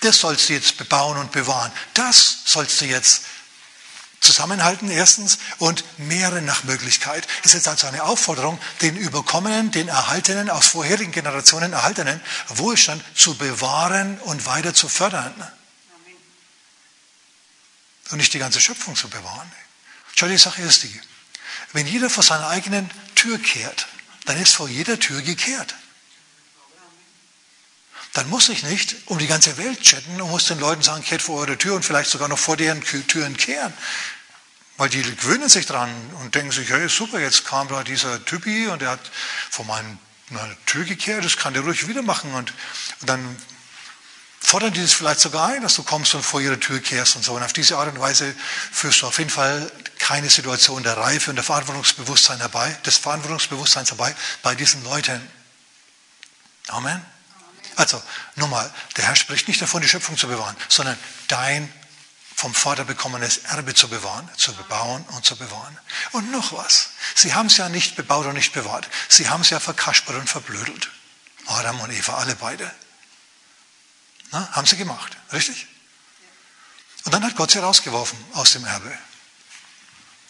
das 0.00 0.18
sollst 0.18 0.48
du 0.48 0.52
jetzt 0.54 0.76
bebauen 0.76 1.16
und 1.18 1.32
bewahren. 1.32 1.72
Das 1.94 2.38
sollst 2.44 2.80
du 2.80 2.86
jetzt 2.86 3.22
zusammenhalten, 4.20 4.90
erstens, 4.90 5.38
und 5.58 5.84
mehren 5.98 6.44
nach 6.44 6.64
Möglichkeit. 6.64 7.26
Es 7.44 7.54
ist 7.54 7.68
also 7.68 7.86
eine 7.86 8.04
Aufforderung, 8.04 8.58
den 8.80 8.96
überkommenen, 8.96 9.70
den 9.70 9.88
erhaltenen, 9.88 10.50
aus 10.50 10.66
vorherigen 10.66 11.12
Generationen 11.12 11.72
erhaltenen 11.72 12.20
Wohlstand 12.48 13.04
zu 13.14 13.36
bewahren 13.36 14.18
und 14.20 14.46
weiter 14.46 14.74
zu 14.74 14.88
fördern. 14.88 15.34
Und 18.10 18.18
nicht 18.18 18.32
die 18.32 18.38
ganze 18.38 18.60
Schöpfung 18.60 18.96
zu 18.96 19.08
bewahren. 19.08 19.50
Schau, 20.16 20.26
die 20.26 20.38
Sache 20.38 20.62
ist 20.62 20.82
die, 20.82 21.00
wenn 21.72 21.86
jeder 21.86 22.08
vor 22.08 22.22
seiner 22.22 22.48
eigenen 22.48 22.90
Tür 23.14 23.38
kehrt, 23.38 23.88
dann 24.24 24.40
ist 24.40 24.54
vor 24.54 24.68
jeder 24.68 24.98
Tür 24.98 25.22
gekehrt. 25.22 25.74
Dann 28.14 28.28
muss 28.30 28.48
ich 28.48 28.62
nicht 28.62 28.96
um 29.06 29.18
die 29.18 29.26
ganze 29.26 29.56
Welt 29.56 29.82
chatten 29.82 30.20
und 30.20 30.30
muss 30.30 30.46
den 30.46 30.60
Leuten 30.60 30.82
sagen, 30.82 31.02
kehrt 31.02 31.20
vor 31.20 31.40
eure 31.40 31.58
Tür 31.58 31.74
und 31.74 31.84
vielleicht 31.84 32.10
sogar 32.10 32.28
noch 32.28 32.38
vor 32.38 32.56
deren 32.56 32.80
Türen 32.80 33.36
kehren. 33.36 33.72
Weil 34.76 34.88
die 34.88 35.02
gewöhnen 35.02 35.48
sich 35.48 35.66
dran 35.66 35.90
und 36.20 36.34
denken 36.34 36.52
sich, 36.52 36.70
hey, 36.70 36.88
super, 36.88 37.20
jetzt 37.20 37.44
kam 37.44 37.68
da 37.68 37.82
dieser 37.82 38.24
Typi 38.24 38.68
und 38.68 38.82
der 38.82 38.90
hat 38.90 39.10
vor 39.50 39.64
meiner 39.64 40.56
Tür 40.66 40.84
gekehrt, 40.84 41.24
das 41.24 41.36
kann 41.36 41.54
der 41.54 41.62
ruhig 41.62 41.88
wieder 41.88 42.02
machen. 42.02 42.32
Und, 42.34 42.52
und 43.00 43.08
dann 43.08 43.36
fordern 44.44 44.74
die 44.74 44.82
das 44.82 44.92
vielleicht 44.92 45.20
sogar 45.20 45.48
ein, 45.48 45.62
dass 45.62 45.74
du 45.74 45.82
kommst 45.82 46.14
und 46.14 46.22
vor 46.22 46.40
ihre 46.40 46.60
Tür 46.60 46.78
kehrst 46.78 47.16
und 47.16 47.24
so. 47.24 47.32
Und 47.32 47.42
auf 47.42 47.54
diese 47.54 47.78
Art 47.78 47.88
und 47.88 47.98
Weise 47.98 48.34
führst 48.70 49.00
du 49.00 49.06
auf 49.06 49.18
jeden 49.18 49.30
Fall 49.30 49.72
keine 49.98 50.28
Situation 50.28 50.82
der 50.82 50.98
Reife 50.98 51.30
und 51.30 51.36
der 51.36 51.44
Verantwortungsbewusstsein 51.44 52.38
herbei, 52.38 52.70
des 52.84 52.98
Verantwortungsbewusstseins 52.98 53.90
herbei 53.90 54.14
bei 54.42 54.54
diesen 54.54 54.84
Leuten. 54.84 55.26
Amen. 56.68 57.04
Also, 57.76 58.00
nochmal, 58.36 58.70
der 58.98 59.06
Herr 59.06 59.16
spricht 59.16 59.48
nicht 59.48 59.62
davon, 59.62 59.80
die 59.80 59.88
Schöpfung 59.88 60.16
zu 60.18 60.28
bewahren, 60.28 60.56
sondern 60.68 60.98
dein 61.28 61.72
vom 62.36 62.52
Vater 62.52 62.84
bekommenes 62.84 63.38
Erbe 63.38 63.74
zu 63.74 63.88
bewahren, 63.88 64.28
zu 64.36 64.52
bebauen 64.54 65.04
und 65.16 65.24
zu 65.24 65.36
bewahren. 65.36 65.78
Und 66.12 66.30
noch 66.30 66.52
was. 66.52 66.90
Sie 67.14 67.32
haben 67.32 67.46
es 67.46 67.56
ja 67.56 67.70
nicht 67.70 67.96
bebaut 67.96 68.26
und 68.26 68.34
nicht 68.34 68.52
bewahrt. 68.52 68.88
Sie 69.08 69.30
haben 69.30 69.40
es 69.40 69.50
ja 69.50 69.58
verkaspert 69.58 70.16
und 70.16 70.28
verblödelt. 70.28 70.90
Adam 71.46 71.80
und 71.80 71.90
Eva, 71.90 72.16
alle 72.18 72.36
beide. 72.36 72.70
Na, 74.34 74.48
haben 74.50 74.66
sie 74.66 74.76
gemacht, 74.76 75.16
richtig? 75.32 75.68
Und 77.04 77.14
dann 77.14 77.22
hat 77.22 77.36
Gott 77.36 77.52
sie 77.52 77.60
rausgeworfen 77.60 78.18
aus 78.32 78.50
dem 78.50 78.64
Erbe. 78.64 78.92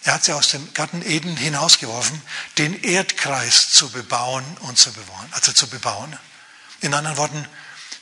Er 0.02 0.12
hat 0.12 0.24
sie 0.24 0.34
aus 0.34 0.50
dem 0.50 0.74
Garten 0.74 1.00
Eden 1.00 1.34
hinausgeworfen, 1.38 2.20
den 2.58 2.82
Erdkreis 2.82 3.70
zu 3.70 3.88
bebauen 3.88 4.44
und 4.60 4.78
zu 4.78 4.92
bewahren, 4.92 5.28
also 5.30 5.52
zu 5.52 5.68
bebauen. 5.68 6.18
In 6.82 6.92
anderen 6.92 7.16
Worten, 7.16 7.48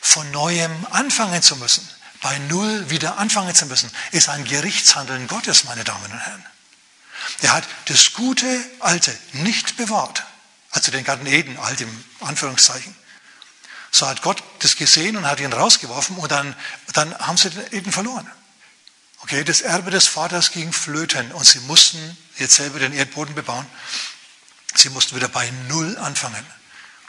von 0.01 0.29
neuem 0.33 0.87
anfangen 0.91 1.41
zu 1.41 1.55
müssen 1.55 1.89
bei 2.21 2.37
Null 2.39 2.91
wieder 2.91 3.19
anfangen 3.19 3.55
zu 3.55 3.67
müssen, 3.67 3.91
ist 4.11 4.29
ein 4.29 4.45
Gerichtshandeln 4.45 5.29
Gottes, 5.29 5.63
meine 5.65 5.85
Damen 5.85 6.11
und 6.11 6.19
Herren. 6.19 6.45
Er 7.43 7.53
hat 7.53 7.65
das 7.87 8.13
gute 8.13 8.65
Alte 8.81 9.17
nicht 9.35 9.77
bewahrt, 9.77 10.25
also 10.73 10.91
den 10.91 11.05
Garten 11.05 11.27
Eden, 11.27 11.57
alt 11.59 11.81
im 11.81 12.05
Anführungszeichen. 12.21 12.97
So 13.93 14.09
hat 14.09 14.23
Gott 14.23 14.43
das 14.61 14.77
gesehen 14.77 15.17
und 15.17 15.27
hat 15.27 15.39
ihn 15.39 15.53
rausgeworfen 15.53 16.17
und 16.17 16.33
dann, 16.33 16.57
dann 16.95 17.17
haben 17.19 17.37
sie 17.37 17.51
den 17.51 17.73
Eden 17.73 17.93
verloren. 17.93 18.29
Okay, 19.19 19.45
das 19.45 19.61
Erbe 19.61 19.91
des 19.91 20.09
Vaters 20.09 20.51
ging 20.51 20.73
flöten 20.73 21.31
und 21.33 21.45
sie 21.45 21.61
mussten 21.61 22.17
jetzt 22.39 22.55
selber 22.57 22.81
den 22.81 22.93
Erdboden 22.93 23.35
bebauen. 23.35 23.67
Sie 24.75 24.89
mussten 24.89 25.15
wieder 25.15 25.29
bei 25.29 25.49
Null 25.69 25.97
anfangen. 25.99 26.45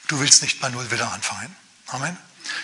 Du 0.07 0.19
willst 0.19 0.43
nicht 0.43 0.59
bei 0.59 0.69
Null 0.69 0.91
wieder 0.91 1.11
anfangen. 1.11 1.55
Amen. 1.87 2.17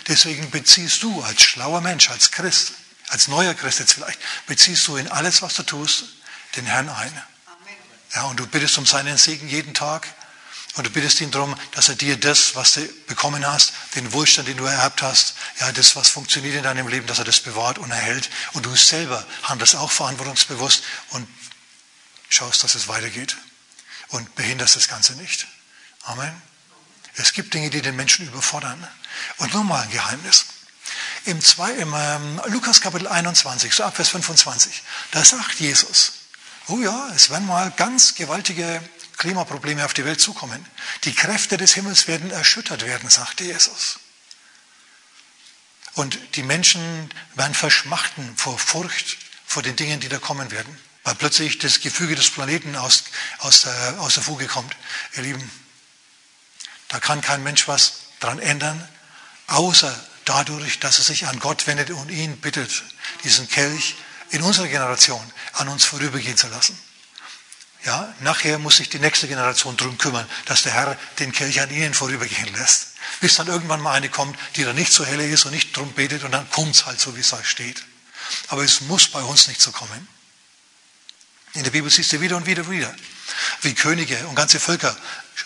Deswegen 0.06 0.50
beziehst 0.50 1.02
du 1.02 1.22
als 1.22 1.42
schlauer 1.42 1.80
Mensch, 1.80 2.10
als 2.10 2.30
Christ, 2.30 2.74
als 3.08 3.26
neuer 3.26 3.54
Christ 3.54 3.80
jetzt 3.80 3.94
vielleicht, 3.94 4.20
beziehst 4.46 4.86
du 4.86 4.96
in 4.96 5.08
alles, 5.08 5.40
was 5.40 5.54
du 5.54 5.62
tust, 5.62 6.04
den 6.56 6.66
Herrn 6.66 6.90
ein. 6.90 7.22
Ja, 8.14 8.24
und 8.24 8.38
du 8.38 8.46
bittest 8.46 8.76
um 8.76 8.86
seinen 8.86 9.16
Segen 9.16 9.48
jeden 9.48 9.72
Tag. 9.72 10.06
Und 10.76 10.86
du 10.86 10.90
bittest 10.90 11.20
ihn 11.20 11.32
darum, 11.32 11.56
dass 11.72 11.88
er 11.88 11.96
dir 11.96 12.16
das, 12.16 12.54
was 12.54 12.74
du 12.74 12.88
bekommen 13.08 13.44
hast, 13.44 13.72
den 13.96 14.12
Wohlstand, 14.12 14.46
den 14.46 14.56
du 14.56 14.64
ererbt 14.64 15.02
hast, 15.02 15.34
ja, 15.58 15.72
das, 15.72 15.96
was 15.96 16.08
funktioniert 16.08 16.54
in 16.54 16.62
deinem 16.62 16.86
Leben, 16.86 17.06
dass 17.08 17.18
er 17.18 17.24
das 17.24 17.40
bewahrt 17.40 17.78
und 17.78 17.90
erhält. 17.90 18.30
Und 18.52 18.66
du 18.66 18.76
selber 18.76 19.26
handelst 19.42 19.74
auch 19.74 19.90
verantwortungsbewusst 19.90 20.84
und 21.10 21.26
schaust, 22.28 22.62
dass 22.62 22.76
es 22.76 22.86
weitergeht. 22.86 23.36
Und 24.08 24.34
behinderst 24.36 24.76
das 24.76 24.88
Ganze 24.88 25.14
nicht. 25.14 25.46
Amen. 26.02 26.40
Es 27.16 27.32
gibt 27.32 27.52
Dinge, 27.52 27.70
die 27.70 27.82
den 27.82 27.96
Menschen 27.96 28.26
überfordern. 28.26 28.86
Und 29.38 29.52
nochmal 29.52 29.82
ein 29.82 29.90
Geheimnis. 29.90 30.46
Im, 31.24 31.40
zwei, 31.40 31.72
im 31.72 31.92
ähm, 31.94 32.40
Lukas 32.46 32.80
Kapitel 32.80 33.06
21, 33.06 33.74
so 33.74 33.84
ab 33.84 33.96
Vers 33.96 34.08
25, 34.08 34.82
da 35.10 35.24
sagt 35.24 35.60
Jesus, 35.60 36.12
oh 36.68 36.78
ja, 36.78 37.10
es 37.14 37.30
werden 37.30 37.46
mal 37.46 37.70
ganz 37.72 38.14
gewaltige 38.14 38.80
Klimaprobleme 39.20 39.84
auf 39.84 39.92
die 39.92 40.06
Welt 40.06 40.20
zukommen. 40.20 40.66
Die 41.04 41.14
Kräfte 41.14 41.58
des 41.58 41.74
Himmels 41.74 42.08
werden 42.08 42.30
erschüttert 42.30 42.86
werden, 42.86 43.10
sagte 43.10 43.44
Jesus. 43.44 44.00
Und 45.94 46.18
die 46.36 46.42
Menschen 46.42 47.10
werden 47.34 47.54
verschmachten 47.54 48.34
vor 48.38 48.58
Furcht, 48.58 49.18
vor 49.46 49.62
den 49.62 49.76
Dingen, 49.76 50.00
die 50.00 50.08
da 50.08 50.18
kommen 50.18 50.50
werden, 50.50 50.74
weil 51.04 51.14
plötzlich 51.16 51.58
das 51.58 51.80
Gefüge 51.80 52.14
des 52.16 52.30
Planeten 52.30 52.76
aus, 52.76 53.04
aus, 53.38 53.62
der, 53.62 54.00
aus 54.00 54.14
der 54.14 54.22
Fuge 54.22 54.46
kommt. 54.46 54.74
Ihr 55.16 55.22
Lieben, 55.22 55.50
da 56.88 56.98
kann 56.98 57.20
kein 57.20 57.42
Mensch 57.42 57.68
was 57.68 58.00
dran 58.20 58.38
ändern, 58.38 58.88
außer 59.48 59.94
dadurch, 60.24 60.80
dass 60.80 60.96
er 60.98 61.04
sich 61.04 61.26
an 61.26 61.40
Gott 61.40 61.66
wendet 61.66 61.90
und 61.90 62.10
ihn 62.10 62.40
bittet, 62.40 62.84
diesen 63.22 63.48
Kelch 63.48 63.96
in 64.30 64.40
unserer 64.42 64.68
Generation 64.68 65.30
an 65.52 65.68
uns 65.68 65.84
vorübergehen 65.84 66.38
zu 66.38 66.48
lassen. 66.48 66.78
Ja, 67.84 68.14
nachher 68.20 68.58
muss 68.58 68.76
sich 68.76 68.90
die 68.90 68.98
nächste 68.98 69.26
Generation 69.26 69.76
darum 69.76 69.96
kümmern, 69.96 70.28
dass 70.44 70.62
der 70.64 70.72
Herr 70.72 70.98
den 71.18 71.32
Kelch 71.32 71.60
an 71.60 71.70
ihnen 71.70 71.94
vorübergehen 71.94 72.52
lässt. 72.54 72.88
Bis 73.20 73.36
dann 73.36 73.46
irgendwann 73.46 73.80
mal 73.80 73.92
eine 73.92 74.10
kommt, 74.10 74.38
die 74.56 74.64
dann 74.64 74.76
nicht 74.76 74.92
so 74.92 75.04
helle 75.04 75.26
ist 75.26 75.46
und 75.46 75.52
nicht 75.52 75.74
drum 75.74 75.92
betet 75.92 76.24
und 76.24 76.32
dann 76.32 76.48
kommt 76.50 76.74
es 76.74 76.86
halt 76.86 77.00
so, 77.00 77.16
wie 77.16 77.20
es 77.20 77.30
da 77.30 77.42
steht. 77.42 77.82
Aber 78.48 78.62
es 78.62 78.82
muss 78.82 79.08
bei 79.08 79.22
uns 79.22 79.48
nicht 79.48 79.62
so 79.62 79.72
kommen. 79.72 80.08
In 81.54 81.64
der 81.64 81.70
Bibel 81.70 81.90
siehst 81.90 82.12
du 82.12 82.20
wieder 82.20 82.36
und 82.36 82.46
wieder 82.46 82.62
und 82.62 82.70
wieder, 82.70 82.94
wie 83.62 83.74
Könige 83.74 84.16
und 84.28 84.34
ganze 84.34 84.60
Völker 84.60 84.94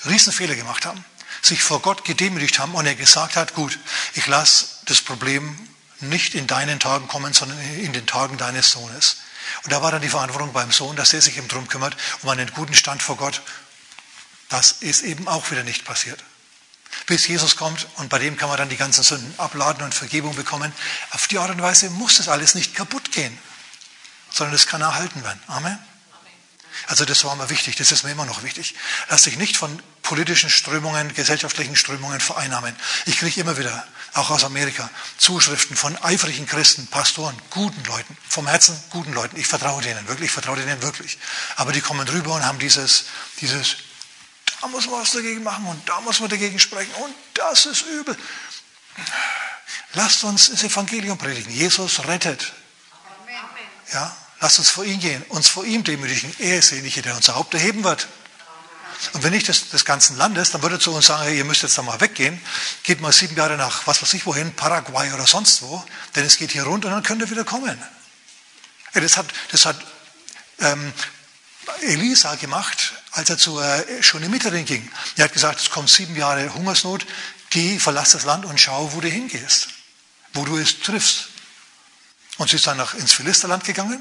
Riesenfehler 0.05 0.57
gemacht 0.57 0.85
haben 0.85 1.05
sich 1.47 1.63
vor 1.63 1.81
Gott 1.81 2.05
gedemütigt 2.05 2.59
haben 2.59 2.75
und 2.75 2.87
er 2.87 2.95
gesagt 2.95 3.37
hat, 3.37 3.55
gut, 3.55 3.79
ich 4.15 4.27
lasse 4.27 4.67
das 4.87 5.01
Problem 5.01 5.59
nicht 6.01 6.35
in 6.35 6.47
deinen 6.47 6.81
Tagen 6.81 7.09
kommen, 7.09 7.33
sondern 7.33 7.59
in 7.77 7.93
den 7.93 8.07
Tagen 8.07 8.37
deines 8.39 8.71
Sohnes. 8.71 9.17
Und 9.65 9.73
da 9.73 9.83
war 9.83 9.91
dann 9.91 10.03
die 10.03 10.09
Verantwortung 10.09 10.53
beim 10.53 10.73
Sohn, 10.73 10.97
dass 10.97 11.13
er 11.13 11.21
sich 11.21 11.37
eben 11.37 11.49
darum 11.49 11.69
kümmert, 11.69 11.97
um 12.23 12.29
einen 12.29 12.51
guten 12.53 12.75
Stand 12.75 13.03
vor 13.03 13.17
Gott. 13.17 13.43
Das 14.49 14.73
ist 14.73 15.03
eben 15.03 15.29
auch 15.29 15.51
wieder 15.51 15.65
nicht 15.65 15.85
passiert. 15.85 16.23
Bis 17.07 17.27
Jesus 17.27 17.57
kommt 17.57 17.87
und 17.97 18.09
bei 18.09 18.19
dem 18.19 18.37
kann 18.37 18.49
man 18.49 18.59
dann 18.59 18.69
die 18.69 18.77
ganzen 18.77 19.03
Sünden 19.03 19.35
abladen 19.39 19.85
und 19.85 19.95
Vergebung 19.95 20.35
bekommen. 20.37 20.73
Auf 21.11 21.27
die 21.27 21.39
Art 21.39 21.51
und 21.51 21.61
Weise 21.61 21.91
muss 21.91 22.17
das 22.17 22.29
alles 22.29 22.55
nicht 22.55 22.75
kaputt 22.75 23.11
gehen, 23.11 23.37
sondern 24.31 24.55
es 24.55 24.67
kann 24.67 24.81
erhalten 24.81 25.23
werden. 25.25 25.43
Amen. 25.49 25.79
Also 26.87 27.05
das 27.05 27.25
war 27.25 27.35
mir 27.37 27.51
wichtig, 27.51 27.77
das 27.77 27.93
ist 27.93 28.05
mir 28.05 28.13
immer 28.13 28.27
noch 28.27 28.43
wichtig. 28.43 28.75
Lass 29.09 29.23
dich 29.23 29.37
nicht 29.37 29.57
von 29.57 29.83
politischen 30.05 30.51
Strömungen, 30.51 31.13
gesellschaftlichen 31.15 31.75
Strömungen 31.75 32.21
vereinnahmen. 32.21 32.77
Ich 33.07 33.19
kriege 33.19 33.41
immer 33.41 33.59
wieder, 33.59 33.85
auch 34.13 34.31
aus 34.31 34.45
Amerika, 34.45 34.89
Zuschriften 35.19 35.77
von 35.77 35.97
eifrigen 36.03 36.47
Christen, 36.47 36.87
Pastoren, 36.87 37.37
guten 37.51 37.83
Leuten, 37.85 38.17
vom 38.29 38.47
Herzen 38.47 38.81
guten 38.91 39.13
Leuten. 39.13 39.37
Ich 39.37 39.49
vertraue 39.49 39.83
denen 39.83 40.07
wirklich, 40.07 40.27
ich 40.27 40.33
vertraue 40.33 40.57
denen 40.57 40.81
wirklich. 40.83 41.19
Aber 41.57 41.73
die 41.73 41.81
kommen 41.81 42.07
rüber 42.07 42.35
und 42.35 42.45
haben 42.45 42.61
dieses, 42.61 43.07
dieses, 43.41 43.77
da 44.61 44.69
muss 44.69 44.87
man 44.87 45.01
was 45.01 45.11
dagegen 45.11 45.43
machen 45.43 45.67
und 45.67 45.89
da 45.89 46.01
muss 46.03 46.21
man 46.21 46.29
dagegen 46.29 46.61
sprechen 46.61 46.95
und 47.03 47.15
das 47.35 47.67
ist 47.67 47.83
übel. 47.83 48.17
Lasst 49.95 50.23
uns 50.23 50.51
das 50.51 50.63
Evangelium 50.63 51.19
predigen. 51.19 51.53
Jesus 51.53 52.05
rettet. 52.07 52.53
Ja, 53.93 54.17
Lasst 54.45 54.59
uns 54.59 54.69
vor 54.69 54.85
ihn 54.85 55.01
gehen, 55.01 55.23
uns 55.31 55.49
vor 55.49 55.65
ihm 55.65 55.85
demütigen. 55.85 56.31
Er 56.39 56.59
ist 56.59 56.71
derjenige, 56.71 57.01
der 57.01 57.17
unser 57.17 57.35
Haupt 57.35 57.55
erheben 57.55 57.83
wird. 57.83 58.07
Und 59.13 59.23
wenn 59.23 59.33
nicht 59.33 59.49
des, 59.49 59.71
des 59.71 59.85
ganzen 59.85 60.17
Landes, 60.17 60.51
dann 60.51 60.63
würde 60.63 60.79
zu 60.79 60.93
uns 60.93 61.07
sagen, 61.07 61.23
hey, 61.25 61.37
ihr 61.37 61.45
müsst 61.45 61.63
jetzt 61.63 61.77
da 61.77 61.83
mal 61.83 62.01
weggehen. 62.01 62.41
Geht 62.83 63.01
mal 63.01 63.13
sieben 63.13 63.37
Jahre 63.37 63.57
nach, 63.57 63.87
was 63.87 64.03
weiß 64.03 64.15
ich 64.15 64.27
wohin, 64.27 64.55
Paraguay 64.55 65.13
oder 65.13 65.27
sonst 65.27 65.63
wo, 65.63 65.85
denn 66.15 66.25
es 66.25 66.37
geht 66.37 66.53
hier 66.53 66.65
runter 66.65 66.89
und 66.89 66.95
dann 66.95 67.03
könnt 67.03 67.21
ihr 67.21 67.31
wieder 67.31 67.45
kommen. 67.45 67.83
Ja, 68.95 69.01
das 69.01 69.17
hat, 69.17 69.27
das 69.51 69.67
hat 69.67 69.77
ähm, 70.61 70.93
Elisa 71.83 72.35
gemacht, 72.37 72.95
als 73.13 73.31
er 73.31 73.39
zur 73.39 73.65
äh, 73.65 74.03
Schonemitherin 74.03 74.65
ging. 74.65 74.91
Er 75.17 75.25
hat 75.25 75.33
gesagt, 75.33 75.61
es 75.61 75.71
kommt 75.71 75.91
sieben 75.91 76.17
Jahre 76.17 76.53
Hungersnot, 76.55 77.07
geh, 77.51 77.79
verlass 77.79 78.13
das 78.13 78.25
Land 78.25 78.45
und 78.45 78.61
schau, 78.61 78.93
wo 78.93 79.01
du 79.01 79.09
hingehst, 79.09 79.69
wo 80.33 80.45
du 80.45 80.57
es 80.57 80.81
triffst. 80.81 81.29
Und 82.39 82.51
sie 82.51 82.57
ist 82.57 82.67
dann 82.67 82.77
nach, 82.77 82.95
ins 82.95 83.13
Philisterland 83.13 83.65
gegangen 83.65 84.01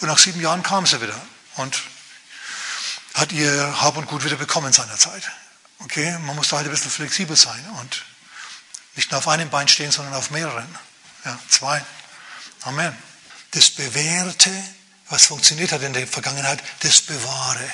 und 0.00 0.08
nach 0.08 0.18
sieben 0.18 0.40
Jahren 0.40 0.62
kam 0.62 0.86
sie 0.86 1.00
wieder 1.00 1.20
und 1.56 1.80
hat 3.14 3.32
ihr 3.32 3.80
Hab 3.80 3.96
und 3.96 4.06
Gut 4.06 4.24
wieder 4.24 4.36
bekommen 4.36 4.72
seinerzeit. 4.72 5.30
Okay, 5.80 6.16
man 6.26 6.36
muss 6.36 6.48
da 6.48 6.56
halt 6.56 6.66
ein 6.66 6.70
bisschen 6.70 6.90
flexibel 6.90 7.36
sein 7.36 7.64
und 7.80 8.04
nicht 8.96 9.10
nur 9.10 9.18
auf 9.18 9.28
einem 9.28 9.50
Bein 9.50 9.68
stehen, 9.68 9.90
sondern 9.90 10.14
auf 10.14 10.30
mehreren. 10.30 10.66
Ja, 11.24 11.38
zwei. 11.48 11.82
Amen. 12.62 12.96
Das 13.52 13.70
Bewährte, 13.70 14.50
was 15.08 15.26
funktioniert 15.26 15.72
hat 15.72 15.82
in 15.82 15.92
der 15.92 16.06
Vergangenheit, 16.06 16.62
das 16.80 17.00
bewahre. 17.00 17.70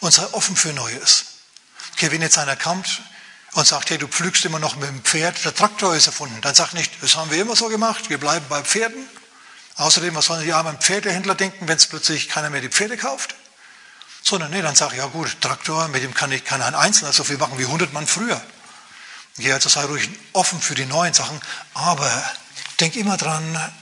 Und 0.00 0.12
sei 0.12 0.24
offen 0.32 0.56
für 0.56 0.72
Neues. 0.72 1.24
Okay, 1.92 2.10
wenn 2.10 2.22
jetzt 2.22 2.38
einer 2.38 2.56
kommt 2.56 3.00
und 3.52 3.66
sagt, 3.66 3.90
hey, 3.90 3.98
du 3.98 4.06
pflügst 4.06 4.44
immer 4.44 4.58
noch 4.58 4.76
mit 4.76 4.88
dem 4.88 5.02
Pferd, 5.02 5.44
der 5.44 5.54
Traktor 5.54 5.94
ist 5.96 6.06
erfunden, 6.06 6.40
dann 6.42 6.54
sag 6.54 6.74
nicht, 6.74 6.92
das 7.00 7.16
haben 7.16 7.30
wir 7.30 7.40
immer 7.40 7.56
so 7.56 7.68
gemacht, 7.68 8.10
wir 8.10 8.18
bleiben 8.18 8.44
bei 8.48 8.62
Pferden. 8.62 9.08
Außerdem, 9.76 10.14
was 10.14 10.26
sollen 10.26 10.44
die 10.44 10.52
armen 10.52 10.78
Pferdehändler 10.78 11.34
denken, 11.34 11.68
wenn 11.68 11.76
es 11.76 11.86
plötzlich 11.86 12.28
keiner 12.28 12.50
mehr 12.50 12.60
die 12.60 12.68
Pferde 12.68 12.96
kauft? 12.96 13.34
Sondern 14.28 14.50
nee, 14.50 14.60
dann 14.60 14.74
sage 14.74 14.94
ich, 14.94 14.98
ja 14.98 15.06
gut, 15.06 15.40
Traktor, 15.40 15.86
mit 15.86 16.02
dem 16.02 16.12
kann, 16.12 16.32
ich, 16.32 16.44
kann 16.44 16.60
ein 16.60 16.74
Einzelner 16.74 17.12
so 17.12 17.22
viel 17.22 17.38
machen 17.38 17.58
wie 17.58 17.64
100 17.64 17.92
Mann 17.92 18.08
früher. 18.08 18.42
Ja, 19.36 19.54
also 19.54 19.68
sei 19.68 19.84
ruhig 19.84 20.08
offen 20.32 20.60
für 20.60 20.74
die 20.74 20.84
neuen 20.84 21.14
Sachen, 21.14 21.40
aber 21.74 22.10
denk 22.80 22.96
immer 22.96 23.16
dran, 23.16 23.72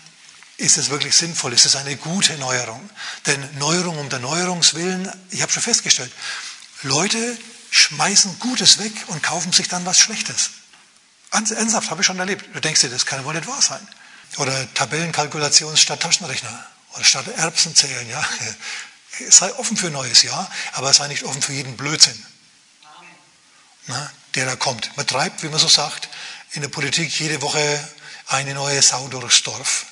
ist 0.59 0.77
es 0.77 0.91
wirklich 0.91 1.17
sinnvoll? 1.17 1.55
Ist 1.55 1.65
es 1.65 1.77
eine 1.77 1.97
gute 1.97 2.37
Neuerung? 2.37 2.91
Denn 3.25 3.57
Neuerung 3.59 3.97
um 3.97 4.11
der 4.11 4.19
Neuerungswillen, 4.19 5.11
ich 5.31 5.41
habe 5.41 5.51
schon 5.51 5.63
festgestellt, 5.63 6.13
Leute 6.83 7.39
schmeißen 7.71 8.39
Gutes 8.39 8.79
weg 8.79 8.93
und 9.07 9.23
kaufen 9.23 9.51
sich 9.51 9.69
dann 9.69 9.87
was 9.87 9.99
Schlechtes. 9.99 10.51
Ernsthaft, 11.31 11.91
habe 11.91 12.03
ich 12.03 12.07
schon 12.07 12.19
erlebt. 12.19 12.55
Du 12.55 12.61
denkst 12.61 12.83
dir, 12.83 12.91
das 12.91 13.07
kann 13.07 13.25
wohl 13.25 13.33
nicht 13.33 13.47
wahr 13.47 13.63
sein. 13.63 13.89
Oder 14.37 14.73
Tabellenkalkulation 14.75 15.77
statt 15.79 16.01
Taschenrechner. 16.01 16.67
Oder 16.93 17.05
statt 17.05 17.27
Erbsen 17.29 17.75
zählen, 17.75 18.09
ja. 18.11 18.23
Sei 19.29 19.53
offen 19.55 19.77
für 19.77 19.91
Neues, 19.91 20.23
ja, 20.23 20.51
aber 20.73 20.93
sei 20.93 21.09
nicht 21.09 21.25
offen 21.25 21.43
für 21.43 21.53
jeden 21.53 21.77
Blödsinn, 21.77 22.27
na, 23.87 24.11
der 24.35 24.47
da 24.47 24.57
kommt. 24.57 24.97
Man 24.97 25.07
treibt, 25.07 25.43
wie 25.43 25.49
man 25.49 25.61
so 25.61 25.69
sagt, 25.69 26.09
in 26.53 26.63
der 26.63 26.69
Politik 26.69 27.19
jede 27.19 27.43
Woche 27.43 27.89
eine 28.29 28.55
neue 28.55 28.81
Sau 28.83 29.09
durchs 29.09 29.43
Dorf. 29.43 29.87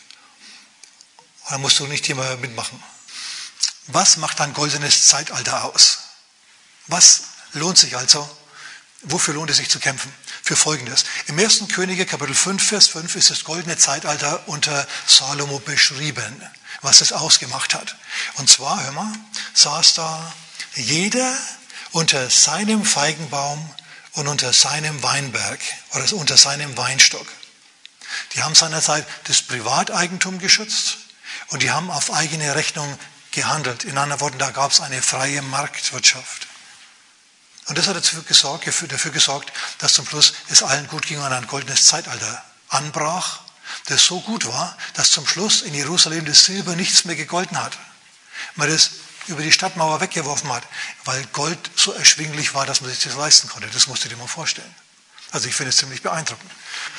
Dann 1.48 1.60
musst 1.60 1.78
du 1.78 1.86
nicht 1.86 2.08
immer 2.08 2.36
mitmachen. 2.36 2.82
Was 3.88 4.16
macht 4.16 4.40
ein 4.40 4.54
goldenes 4.54 5.06
Zeitalter 5.06 5.64
aus? 5.64 5.98
Was 6.86 7.24
lohnt 7.52 7.78
sich 7.78 7.96
also? 7.96 8.28
Wofür 9.02 9.34
lohnt 9.34 9.50
es 9.50 9.56
sich 9.56 9.68
zu 9.68 9.80
kämpfen? 9.80 10.12
Für 10.44 10.56
Folgendes. 10.56 11.04
Im 11.28 11.38
1. 11.38 11.68
Könige 11.72 12.04
Kapitel 12.04 12.34
5, 12.34 12.66
Vers 12.66 12.88
5 12.88 13.14
ist 13.14 13.30
das 13.30 13.44
goldene 13.44 13.78
Zeitalter 13.78 14.42
unter 14.48 14.88
Salomo 15.06 15.60
beschrieben, 15.60 16.42
was 16.80 17.00
es 17.00 17.12
ausgemacht 17.12 17.74
hat. 17.74 17.94
Und 18.34 18.50
zwar, 18.50 18.82
hör 18.82 18.90
mal, 18.90 19.12
saß 19.54 19.94
da 19.94 20.34
jeder 20.74 21.32
unter 21.92 22.28
seinem 22.28 22.84
Feigenbaum 22.84 23.70
und 24.14 24.26
unter 24.26 24.52
seinem 24.52 25.00
Weinberg 25.04 25.60
oder 25.94 26.12
unter 26.14 26.36
seinem 26.36 26.76
Weinstock. 26.76 27.26
Die 28.34 28.42
haben 28.42 28.56
seinerzeit 28.56 29.06
das 29.28 29.42
Privateigentum 29.42 30.40
geschützt 30.40 30.98
und 31.48 31.62
die 31.62 31.70
haben 31.70 31.88
auf 31.88 32.12
eigene 32.12 32.56
Rechnung 32.56 32.98
gehandelt. 33.30 33.84
In 33.84 33.96
anderen 33.96 34.20
Worten, 34.20 34.38
da 34.38 34.50
gab 34.50 34.72
es 34.72 34.80
eine 34.80 35.02
freie 35.02 35.40
Marktwirtschaft. 35.40 36.48
Und 37.66 37.78
das 37.78 37.86
hat 37.86 37.96
dafür 37.96 39.12
gesorgt, 39.12 39.52
dass 39.78 39.94
zum 39.94 40.06
Schluss 40.06 40.34
es 40.48 40.62
allen 40.62 40.88
gut 40.88 41.06
ging 41.06 41.18
und 41.18 41.32
ein 41.32 41.46
goldenes 41.46 41.86
Zeitalter 41.86 42.44
anbrach, 42.68 43.40
das 43.86 44.04
so 44.04 44.20
gut 44.20 44.46
war, 44.46 44.76
dass 44.94 45.10
zum 45.10 45.26
Schluss 45.26 45.62
in 45.62 45.74
Jerusalem 45.74 46.24
das 46.24 46.44
Silber 46.44 46.74
nichts 46.76 47.04
mehr 47.04 47.16
gegolten 47.16 47.62
hat. 47.62 47.78
Man 48.56 48.68
das 48.68 48.90
über 49.28 49.42
die 49.42 49.52
Stadtmauer 49.52 50.00
weggeworfen 50.00 50.52
hat, 50.52 50.64
weil 51.04 51.24
Gold 51.26 51.58
so 51.76 51.92
erschwinglich 51.92 52.54
war, 52.54 52.66
dass 52.66 52.80
man 52.80 52.90
sich 52.90 53.04
das 53.04 53.14
leisten 53.14 53.48
konnte. 53.48 53.68
Das 53.68 53.86
musst 53.86 54.04
du 54.04 54.08
dir 54.08 54.16
mal 54.16 54.26
vorstellen. 54.26 54.74
Also 55.30 55.48
ich 55.48 55.54
finde 55.54 55.70
es 55.70 55.76
ziemlich 55.76 56.02
beeindruckend. 56.02 56.50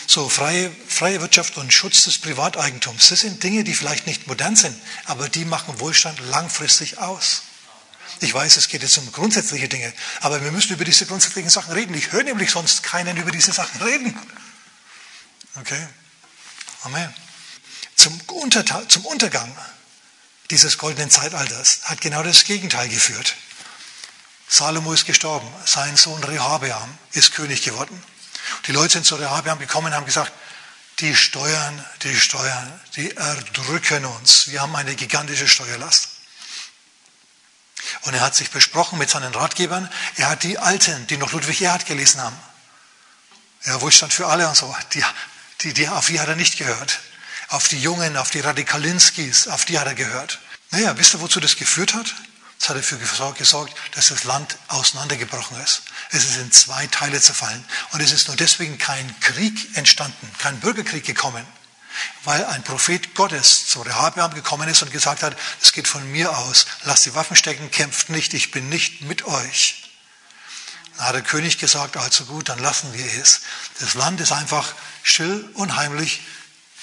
So, 0.07 0.27
freie, 0.27 0.71
freie 0.87 1.21
Wirtschaft 1.21 1.57
und 1.57 1.71
Schutz 1.71 2.05
des 2.05 2.17
Privateigentums, 2.17 3.09
das 3.09 3.19
sind 3.19 3.43
Dinge, 3.43 3.63
die 3.63 3.75
vielleicht 3.75 4.07
nicht 4.07 4.27
modern 4.27 4.55
sind, 4.55 4.75
aber 5.05 5.29
die 5.29 5.45
machen 5.45 5.79
Wohlstand 5.79 6.19
langfristig 6.31 6.97
aus. 6.97 7.43
Ich 8.19 8.33
weiß, 8.33 8.57
es 8.57 8.67
geht 8.67 8.81
jetzt 8.83 8.97
um 8.97 9.11
grundsätzliche 9.11 9.67
Dinge, 9.67 9.93
aber 10.21 10.43
wir 10.43 10.51
müssen 10.51 10.73
über 10.73 10.85
diese 10.85 11.05
grundsätzlichen 11.05 11.49
Sachen 11.49 11.73
reden. 11.73 11.93
Ich 11.93 12.11
höre 12.11 12.23
nämlich 12.23 12.51
sonst 12.51 12.83
keinen 12.83 13.17
über 13.17 13.31
diese 13.31 13.51
Sachen 13.51 13.81
reden. 13.81 14.17
Okay? 15.55 15.87
Amen. 16.83 17.13
Zum, 17.95 18.19
Unterta 18.27 18.87
zum 18.89 19.05
Untergang 19.05 19.55
dieses 20.49 20.77
goldenen 20.77 21.09
Zeitalters 21.09 21.81
hat 21.83 22.01
genau 22.01 22.23
das 22.23 22.43
Gegenteil 22.43 22.89
geführt. 22.89 23.35
Salomo 24.47 24.93
ist 24.93 25.05
gestorben, 25.05 25.47
sein 25.65 25.95
Sohn 25.97 26.23
Rehabeam 26.23 26.97
ist 27.13 27.33
König 27.33 27.63
geworden. 27.63 28.03
Die 28.67 28.71
Leute 28.71 28.93
sind 28.93 29.05
zu 29.05 29.15
Rehabeam 29.15 29.57
gekommen 29.57 29.87
und 29.87 29.93
haben 29.93 30.05
gesagt, 30.05 30.31
die 30.99 31.15
Steuern, 31.15 31.83
die 32.03 32.15
Steuern, 32.15 32.79
die 32.95 33.15
erdrücken 33.15 34.05
uns. 34.05 34.49
Wir 34.49 34.61
haben 34.61 34.75
eine 34.75 34.95
gigantische 34.95 35.47
Steuerlast. 35.47 36.09
Und 38.01 38.13
er 38.13 38.21
hat 38.21 38.35
sich 38.35 38.51
besprochen 38.51 38.97
mit 38.97 39.09
seinen 39.09 39.33
Ratgebern. 39.33 39.89
Er 40.15 40.29
hat 40.29 40.43
die 40.43 40.57
Alten, 40.57 41.07
die 41.07 41.17
noch 41.17 41.31
Ludwig 41.31 41.61
Erhard 41.61 41.85
gelesen 41.85 42.21
haben. 42.21 42.37
Ja, 43.65 43.79
Wohlstand 43.81 44.13
für 44.13 44.27
alle 44.27 44.47
und 44.47 44.55
so. 44.55 44.75
Die, 44.93 45.03
die, 45.61 45.73
die, 45.73 45.87
auf 45.87 46.07
die 46.07 46.19
hat 46.19 46.27
er 46.27 46.35
nicht 46.35 46.57
gehört. 46.57 46.99
Auf 47.49 47.67
die 47.67 47.79
Jungen, 47.79 48.17
auf 48.17 48.29
die 48.29 48.39
Radikalinskis, 48.39 49.47
auf 49.47 49.65
die 49.65 49.79
hat 49.79 49.87
er 49.87 49.95
gehört. 49.95 50.39
Naja, 50.71 50.97
wisst 50.97 51.13
ihr, 51.13 51.21
wozu 51.21 51.39
das 51.39 51.55
geführt 51.55 51.93
hat? 51.93 52.13
Das 52.59 52.69
hat 52.69 52.77
dafür 52.77 52.97
gesorgt, 52.97 53.75
dass 53.93 54.07
das 54.07 54.23
Land 54.23 54.57
auseinandergebrochen 54.69 55.61
ist. 55.61 55.83
Es 56.11 56.23
ist 56.23 56.37
in 56.37 56.51
zwei 56.51 56.87
Teile 56.87 57.19
zerfallen. 57.19 57.63
Und 57.91 57.99
es 58.01 58.11
ist 58.11 58.27
nur 58.27 58.37
deswegen 58.37 58.77
kein 58.77 59.19
Krieg 59.19 59.75
entstanden, 59.75 60.31
kein 60.37 60.59
Bürgerkrieg 60.61 61.03
gekommen, 61.03 61.45
weil 62.23 62.45
ein 62.45 62.63
Prophet 62.63 63.15
Gottes 63.15 63.67
zu 63.67 63.81
Rehabeam 63.81 64.33
gekommen 64.33 64.67
ist 64.69 64.81
und 64.81 64.91
gesagt 64.91 65.23
hat, 65.23 65.37
es 65.61 65.71
geht 65.71 65.87
von 65.87 66.09
mir 66.11 66.37
aus, 66.37 66.65
lasst 66.83 67.05
die 67.05 67.15
Waffen 67.15 67.35
stecken, 67.35 67.71
kämpft 67.71 68.09
nicht, 68.09 68.33
ich 68.33 68.51
bin 68.51 68.69
nicht 68.69 69.01
mit 69.01 69.25
euch. 69.25 69.83
Dann 70.97 71.07
hat 71.07 71.15
der 71.15 71.21
König 71.21 71.57
gesagt, 71.57 71.97
also 71.97 72.25
gut, 72.25 72.49
dann 72.49 72.59
lassen 72.59 72.93
wir 72.93 73.05
es. 73.05 73.41
Das 73.79 73.93
Land 73.93 74.21
ist 74.21 74.31
einfach 74.31 74.73
still 75.01 75.49
und 75.55 75.75
heimlich, 75.75 76.21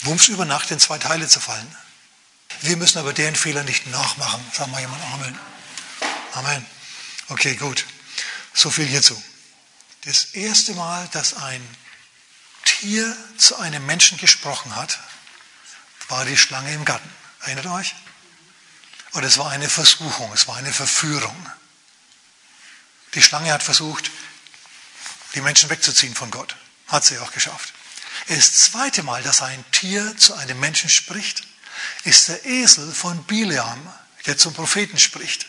wumms 0.03 0.29
über 0.29 0.45
Nacht 0.45 0.71
in 0.71 0.81
zwei 0.81 0.99
Teile 0.99 1.29
zerfallen. 1.29 1.77
Wir 2.63 2.77
müssen 2.77 2.99
aber 2.99 3.13
deren 3.13 3.37
Fehler 3.37 3.63
nicht 3.63 3.87
nachmachen. 3.87 4.45
Sagen 4.53 4.73
wir 4.73 4.81
jemand 4.81 5.03
Amen. 5.15 5.39
Amen. 6.33 6.67
Okay, 7.29 7.55
gut. 7.55 7.87
So 8.53 8.71
viel 8.71 8.87
hierzu. 8.87 9.21
Das 10.05 10.25
erste 10.33 10.75
Mal, 10.75 11.09
dass 11.13 11.35
ein 11.35 11.67
Tier 12.79 13.17
zu 13.37 13.57
einem 13.59 13.85
Menschen 13.85 14.19
gesprochen 14.19 14.77
hat, 14.77 14.99
war 16.09 16.25
die 16.25 16.37
Schlange 16.37 16.73
im 16.73 16.85
Garten. 16.85 17.11
Erinnert 17.43 17.67
euch? 17.67 17.95
Und 19.13 19.25
es 19.25 19.39
war 19.39 19.51
eine 19.51 19.69
Versuchung, 19.69 20.33
es 20.33 20.47
war 20.47 20.57
eine 20.57 20.73
Verführung. 20.73 21.51
Die 23.15 23.23
Schlange 23.23 23.53
hat 23.53 23.63
versucht, 23.63 24.11
die 25.35 25.41
Menschen 25.41 25.69
wegzuziehen 25.69 26.15
von 26.15 26.31
Gott. 26.31 26.57
Hat 26.87 27.05
sie 27.05 27.19
auch 27.19 27.33
geschafft. 27.33 27.73
Das 28.29 28.57
zweite 28.57 29.03
Mal, 29.03 29.23
dass 29.23 29.43
ein 29.43 29.65
Tier 29.73 30.17
zu 30.17 30.35
einem 30.35 30.61
Menschen 30.61 30.91
spricht, 30.91 31.43
ist 32.05 32.29
der 32.29 32.45
Esel 32.45 32.93
von 32.93 33.25
Bileam, 33.25 33.93
der 34.27 34.39
zum 34.39 34.55
Propheten 34.55 34.99
spricht. 34.99 35.47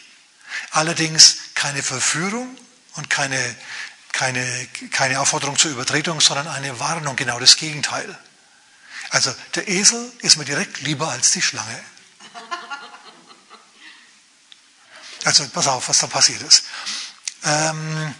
Allerdings 0.71 1.37
keine 1.53 1.83
Verführung 1.83 2.57
und 2.93 3.09
keine, 3.09 3.55
keine, 4.21 4.67
keine 4.91 5.19
Aufforderung 5.19 5.57
zur 5.57 5.71
Übertretung, 5.71 6.21
sondern 6.21 6.47
eine 6.47 6.79
Warnung, 6.79 7.15
genau 7.15 7.39
das 7.39 7.55
Gegenteil. 7.55 8.19
Also 9.09 9.33
der 9.55 9.67
Esel 9.67 10.13
ist 10.19 10.37
mir 10.37 10.45
direkt 10.45 10.81
lieber 10.81 11.09
als 11.09 11.31
die 11.31 11.41
Schlange. 11.41 11.83
Also 15.23 15.47
pass 15.49 15.65
auf, 15.65 15.89
was 15.89 15.97
da 15.97 16.05
passiert 16.05 16.43
ist. 16.43 16.65
Ähm, 17.45 18.13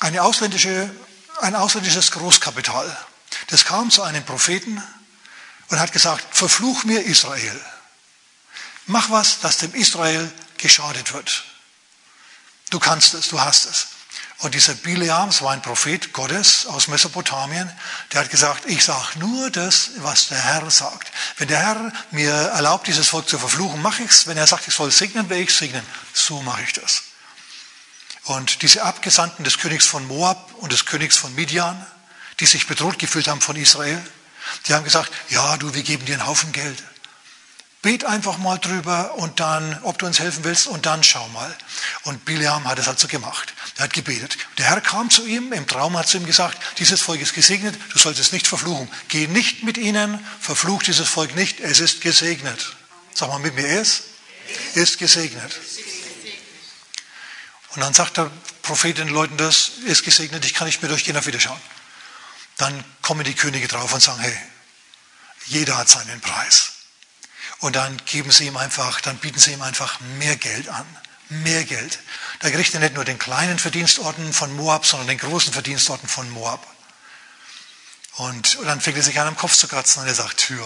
eine 0.00 0.22
ausländische, 0.22 0.94
ein 1.40 1.56
ausländisches 1.56 2.10
Großkapital, 2.10 2.94
das 3.46 3.64
kam 3.64 3.90
zu 3.90 4.02
einem 4.02 4.26
Propheten 4.26 4.82
und 5.68 5.80
hat 5.80 5.92
gesagt, 5.92 6.26
verfluch 6.36 6.84
mir 6.84 7.06
Israel. 7.06 7.58
Mach 8.84 9.08
was, 9.08 9.40
dass 9.40 9.56
dem 9.56 9.72
Israel 9.72 10.30
geschadet 10.58 11.14
wird. 11.14 11.44
Du 12.68 12.78
kannst 12.78 13.14
es, 13.14 13.28
du 13.28 13.40
hast 13.40 13.64
es. 13.64 13.91
Und 14.42 14.56
dieser 14.56 14.74
Bileam, 14.74 15.26
das 15.26 15.40
war 15.40 15.52
ein 15.52 15.62
Prophet 15.62 16.12
Gottes 16.12 16.66
aus 16.66 16.88
Mesopotamien, 16.88 17.70
der 18.10 18.22
hat 18.22 18.30
gesagt, 18.30 18.66
ich 18.66 18.84
sage 18.84 19.20
nur 19.20 19.50
das, 19.50 19.90
was 19.98 20.28
der 20.28 20.38
Herr 20.38 20.68
sagt. 20.68 21.12
Wenn 21.36 21.46
der 21.46 21.60
Herr 21.60 21.92
mir 22.10 22.32
erlaubt, 22.32 22.88
dieses 22.88 23.06
Volk 23.06 23.28
zu 23.28 23.38
verfluchen, 23.38 23.80
mache 23.80 24.02
ich 24.02 24.10
es. 24.10 24.26
Wenn 24.26 24.36
er 24.36 24.48
sagt, 24.48 24.66
ich 24.66 24.74
soll 24.74 24.90
segnen, 24.90 25.30
werde 25.30 25.44
ich 25.44 25.54
segnen. 25.54 25.86
So 26.12 26.42
mache 26.42 26.62
ich 26.62 26.72
das. 26.72 27.04
Und 28.24 28.62
diese 28.62 28.82
Abgesandten 28.82 29.44
des 29.44 29.58
Königs 29.58 29.86
von 29.86 30.08
Moab 30.08 30.52
und 30.58 30.72
des 30.72 30.86
Königs 30.86 31.16
von 31.16 31.32
Midian, 31.36 31.86
die 32.40 32.46
sich 32.46 32.66
bedroht 32.66 32.98
gefühlt 32.98 33.28
haben 33.28 33.40
von 33.40 33.54
Israel, 33.54 34.04
die 34.66 34.74
haben 34.74 34.82
gesagt, 34.82 35.12
ja, 35.28 35.56
du, 35.56 35.72
wir 35.72 35.84
geben 35.84 36.04
dir 36.04 36.14
einen 36.14 36.26
Haufen 36.26 36.50
Geld. 36.50 36.82
Bet 37.82 38.04
einfach 38.04 38.38
mal 38.38 38.58
drüber 38.58 39.16
und 39.16 39.40
dann, 39.40 39.76
ob 39.82 39.98
du 39.98 40.06
uns 40.06 40.20
helfen 40.20 40.44
willst, 40.44 40.68
und 40.68 40.86
dann 40.86 41.02
schau 41.02 41.26
mal. 41.30 41.52
Und 42.04 42.24
Bileam 42.24 42.68
hat 42.68 42.78
es 42.78 42.86
also 42.86 43.08
gemacht. 43.08 43.52
Er 43.76 43.84
hat 43.84 43.92
gebetet. 43.92 44.38
Der 44.56 44.66
Herr 44.66 44.80
kam 44.80 45.10
zu 45.10 45.26
ihm, 45.26 45.52
im 45.52 45.66
Traum 45.66 45.96
hat 45.98 46.06
zu 46.06 46.18
ihm 46.18 46.24
gesagt, 46.24 46.56
dieses 46.78 47.00
Volk 47.00 47.20
ist 47.20 47.34
gesegnet, 47.34 47.74
du 47.92 47.98
sollst 47.98 48.20
es 48.20 48.30
nicht 48.30 48.46
verfluchen. 48.46 48.88
Geh 49.08 49.26
nicht 49.26 49.64
mit 49.64 49.78
ihnen, 49.78 50.24
verfluch 50.40 50.84
dieses 50.84 51.08
Volk 51.08 51.34
nicht, 51.34 51.58
es 51.58 51.80
ist 51.80 52.00
gesegnet. 52.00 52.76
Sag 53.14 53.28
mal 53.28 53.40
mit 53.40 53.56
mir, 53.56 53.66
es 53.66 54.04
ist 54.74 54.98
gesegnet. 54.98 55.52
Und 57.70 57.80
dann 57.80 57.94
sagt 57.94 58.16
der 58.16 58.30
Prophet 58.62 58.98
den 58.98 59.08
Leuten, 59.08 59.36
das 59.38 59.72
ist 59.86 60.04
gesegnet, 60.04 60.44
ich 60.44 60.54
kann 60.54 60.68
nicht 60.68 60.82
mehr 60.82 60.88
durchgehen, 60.88 61.16
auf 61.16 61.26
Wiederschauen. 61.26 61.60
Dann 62.58 62.84
kommen 63.00 63.24
die 63.24 63.34
Könige 63.34 63.66
drauf 63.66 63.92
und 63.92 64.00
sagen, 64.00 64.20
hey, 64.20 64.36
jeder 65.46 65.78
hat 65.78 65.88
seinen 65.88 66.20
Preis. 66.20 66.81
Und 67.62 67.76
dann 67.76 67.96
geben 68.06 68.32
sie 68.32 68.48
ihm 68.48 68.56
einfach, 68.56 69.00
dann 69.00 69.18
bieten 69.18 69.38
sie 69.38 69.52
ihm 69.52 69.62
einfach 69.62 70.00
mehr 70.18 70.34
Geld 70.34 70.68
an. 70.68 70.84
Mehr 71.28 71.62
Geld. 71.62 72.00
Da 72.40 72.50
kriegt 72.50 72.74
er 72.74 72.80
nicht 72.80 72.94
nur 72.94 73.04
den 73.04 73.20
kleinen 73.20 73.56
Verdienstorten 73.56 74.32
von 74.32 74.54
Moab, 74.56 74.84
sondern 74.84 75.06
den 75.06 75.18
großen 75.18 75.52
Verdienstorten 75.52 76.08
von 76.08 76.28
Moab. 76.30 76.66
Und, 78.16 78.56
und, 78.56 78.66
dann 78.66 78.80
fängt 78.80 78.96
er 78.96 79.04
sich 79.04 79.18
an, 79.20 79.28
am 79.28 79.36
Kopf 79.36 79.56
zu 79.56 79.68
kratzen 79.68 80.02
und 80.02 80.08
er 80.08 80.14
sagt, 80.14 80.50
ja, 80.50 80.56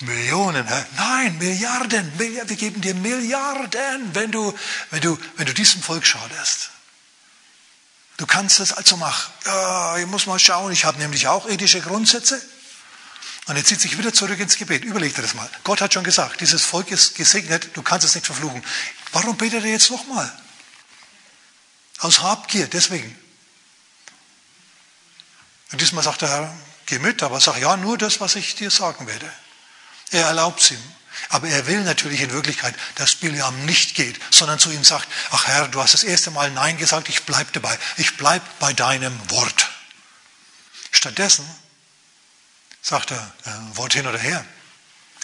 Millionen, 0.00 0.68
hä? 0.68 0.84
nein, 0.98 1.38
Milliarden, 1.38 2.16
Milliarden, 2.18 2.50
wir 2.50 2.56
geben 2.56 2.82
dir 2.82 2.94
Milliarden, 2.94 4.14
wenn 4.14 4.30
du, 4.30 4.56
wenn 4.90 5.00
du, 5.00 5.18
wenn 5.36 5.46
du 5.46 5.54
diesem 5.54 5.82
Volk 5.82 6.06
schadest. 6.06 6.70
Du 8.18 8.26
kannst 8.26 8.60
es 8.60 8.74
also 8.74 8.98
machen. 8.98 9.32
Ja, 9.46 9.96
ich 9.96 10.06
muss 10.06 10.26
mal 10.26 10.38
schauen, 10.38 10.70
ich 10.70 10.84
habe 10.84 10.98
nämlich 10.98 11.28
auch 11.28 11.48
ethische 11.48 11.80
Grundsätze. 11.80 12.40
Und 13.46 13.56
er 13.56 13.64
zieht 13.64 13.80
sich 13.80 13.98
wieder 13.98 14.12
zurück 14.12 14.38
ins 14.40 14.56
Gebet. 14.56 14.84
Überleg 14.84 15.14
dir 15.14 15.22
das 15.22 15.34
mal. 15.34 15.50
Gott 15.64 15.80
hat 15.80 15.92
schon 15.92 16.04
gesagt, 16.04 16.40
dieses 16.40 16.62
Volk 16.62 16.90
ist 16.90 17.14
gesegnet, 17.14 17.70
du 17.74 17.82
kannst 17.82 18.06
es 18.06 18.14
nicht 18.14 18.26
verfluchen. 18.26 18.64
Warum 19.12 19.36
betet 19.36 19.64
er 19.64 19.70
jetzt 19.70 19.90
nochmal? 19.90 20.32
Aus 21.98 22.20
Habgier, 22.22 22.66
deswegen. 22.68 23.16
Und 25.72 25.80
diesmal 25.80 26.04
sagt 26.04 26.22
der 26.22 26.30
Herr, 26.30 26.56
geh 26.86 26.98
mit, 26.98 27.22
aber 27.22 27.40
sag 27.40 27.60
ja 27.60 27.76
nur 27.76 27.98
das, 27.98 28.20
was 28.20 28.34
ich 28.34 28.54
dir 28.54 28.70
sagen 28.70 29.06
werde. 29.06 29.30
Er 30.10 30.26
erlaubt 30.26 30.60
es 30.60 30.70
ihm. 30.70 30.82
Aber 31.28 31.48
er 31.48 31.66
will 31.66 31.82
natürlich 31.82 32.20
in 32.20 32.32
Wirklichkeit, 32.32 32.74
dass 32.96 33.14
Biliam 33.14 33.64
nicht 33.66 33.94
geht, 33.94 34.18
sondern 34.30 34.58
zu 34.58 34.70
ihm 34.70 34.84
sagt, 34.84 35.08
ach 35.30 35.46
Herr, 35.46 35.68
du 35.68 35.80
hast 35.80 35.94
das 35.94 36.04
erste 36.04 36.30
Mal 36.30 36.50
Nein 36.50 36.76
gesagt, 36.76 37.08
ich 37.08 37.22
bleibe 37.24 37.52
dabei. 37.52 37.78
Ich 37.96 38.16
bleibe 38.16 38.44
bei 38.58 38.72
deinem 38.72 39.18
Wort. 39.30 39.70
Stattdessen 40.90 41.48
sagt 42.84 43.12
er, 43.12 43.32
äh, 43.46 43.76
Wort 43.76 43.94
hin 43.94 44.06
oder 44.06 44.18
her, 44.18 44.44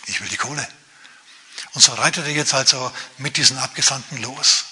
ich 0.07 0.21
will 0.21 0.29
die 0.29 0.39
Kohle. 0.39 0.67
Und 1.75 1.83
so 1.83 1.93
reitet 1.93 2.25
er 2.25 2.33
jetzt 2.33 2.55
also 2.55 2.91
mit 3.19 3.37
diesen 3.37 3.59
Abgesandten 3.59 4.17
los. 4.23 4.65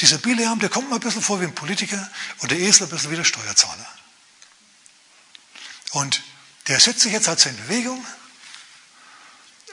Dieser 0.00 0.18
Biliam, 0.18 0.60
der 0.60 0.68
kommt 0.68 0.88
mir 0.88 0.94
ein 0.94 1.00
bisschen 1.00 1.20
vor 1.20 1.40
wie 1.40 1.44
ein 1.44 1.54
Politiker 1.54 2.08
und 2.38 2.52
der 2.52 2.58
Esel 2.58 2.86
ein 2.86 2.90
bisschen 2.90 3.10
wie 3.10 3.16
der 3.16 3.24
Steuerzahler. 3.24 3.86
Und 5.90 6.22
der 6.68 6.78
setzt 6.78 7.00
sich 7.00 7.12
jetzt 7.12 7.28
also 7.28 7.48
in 7.48 7.56
Bewegung 7.56 8.06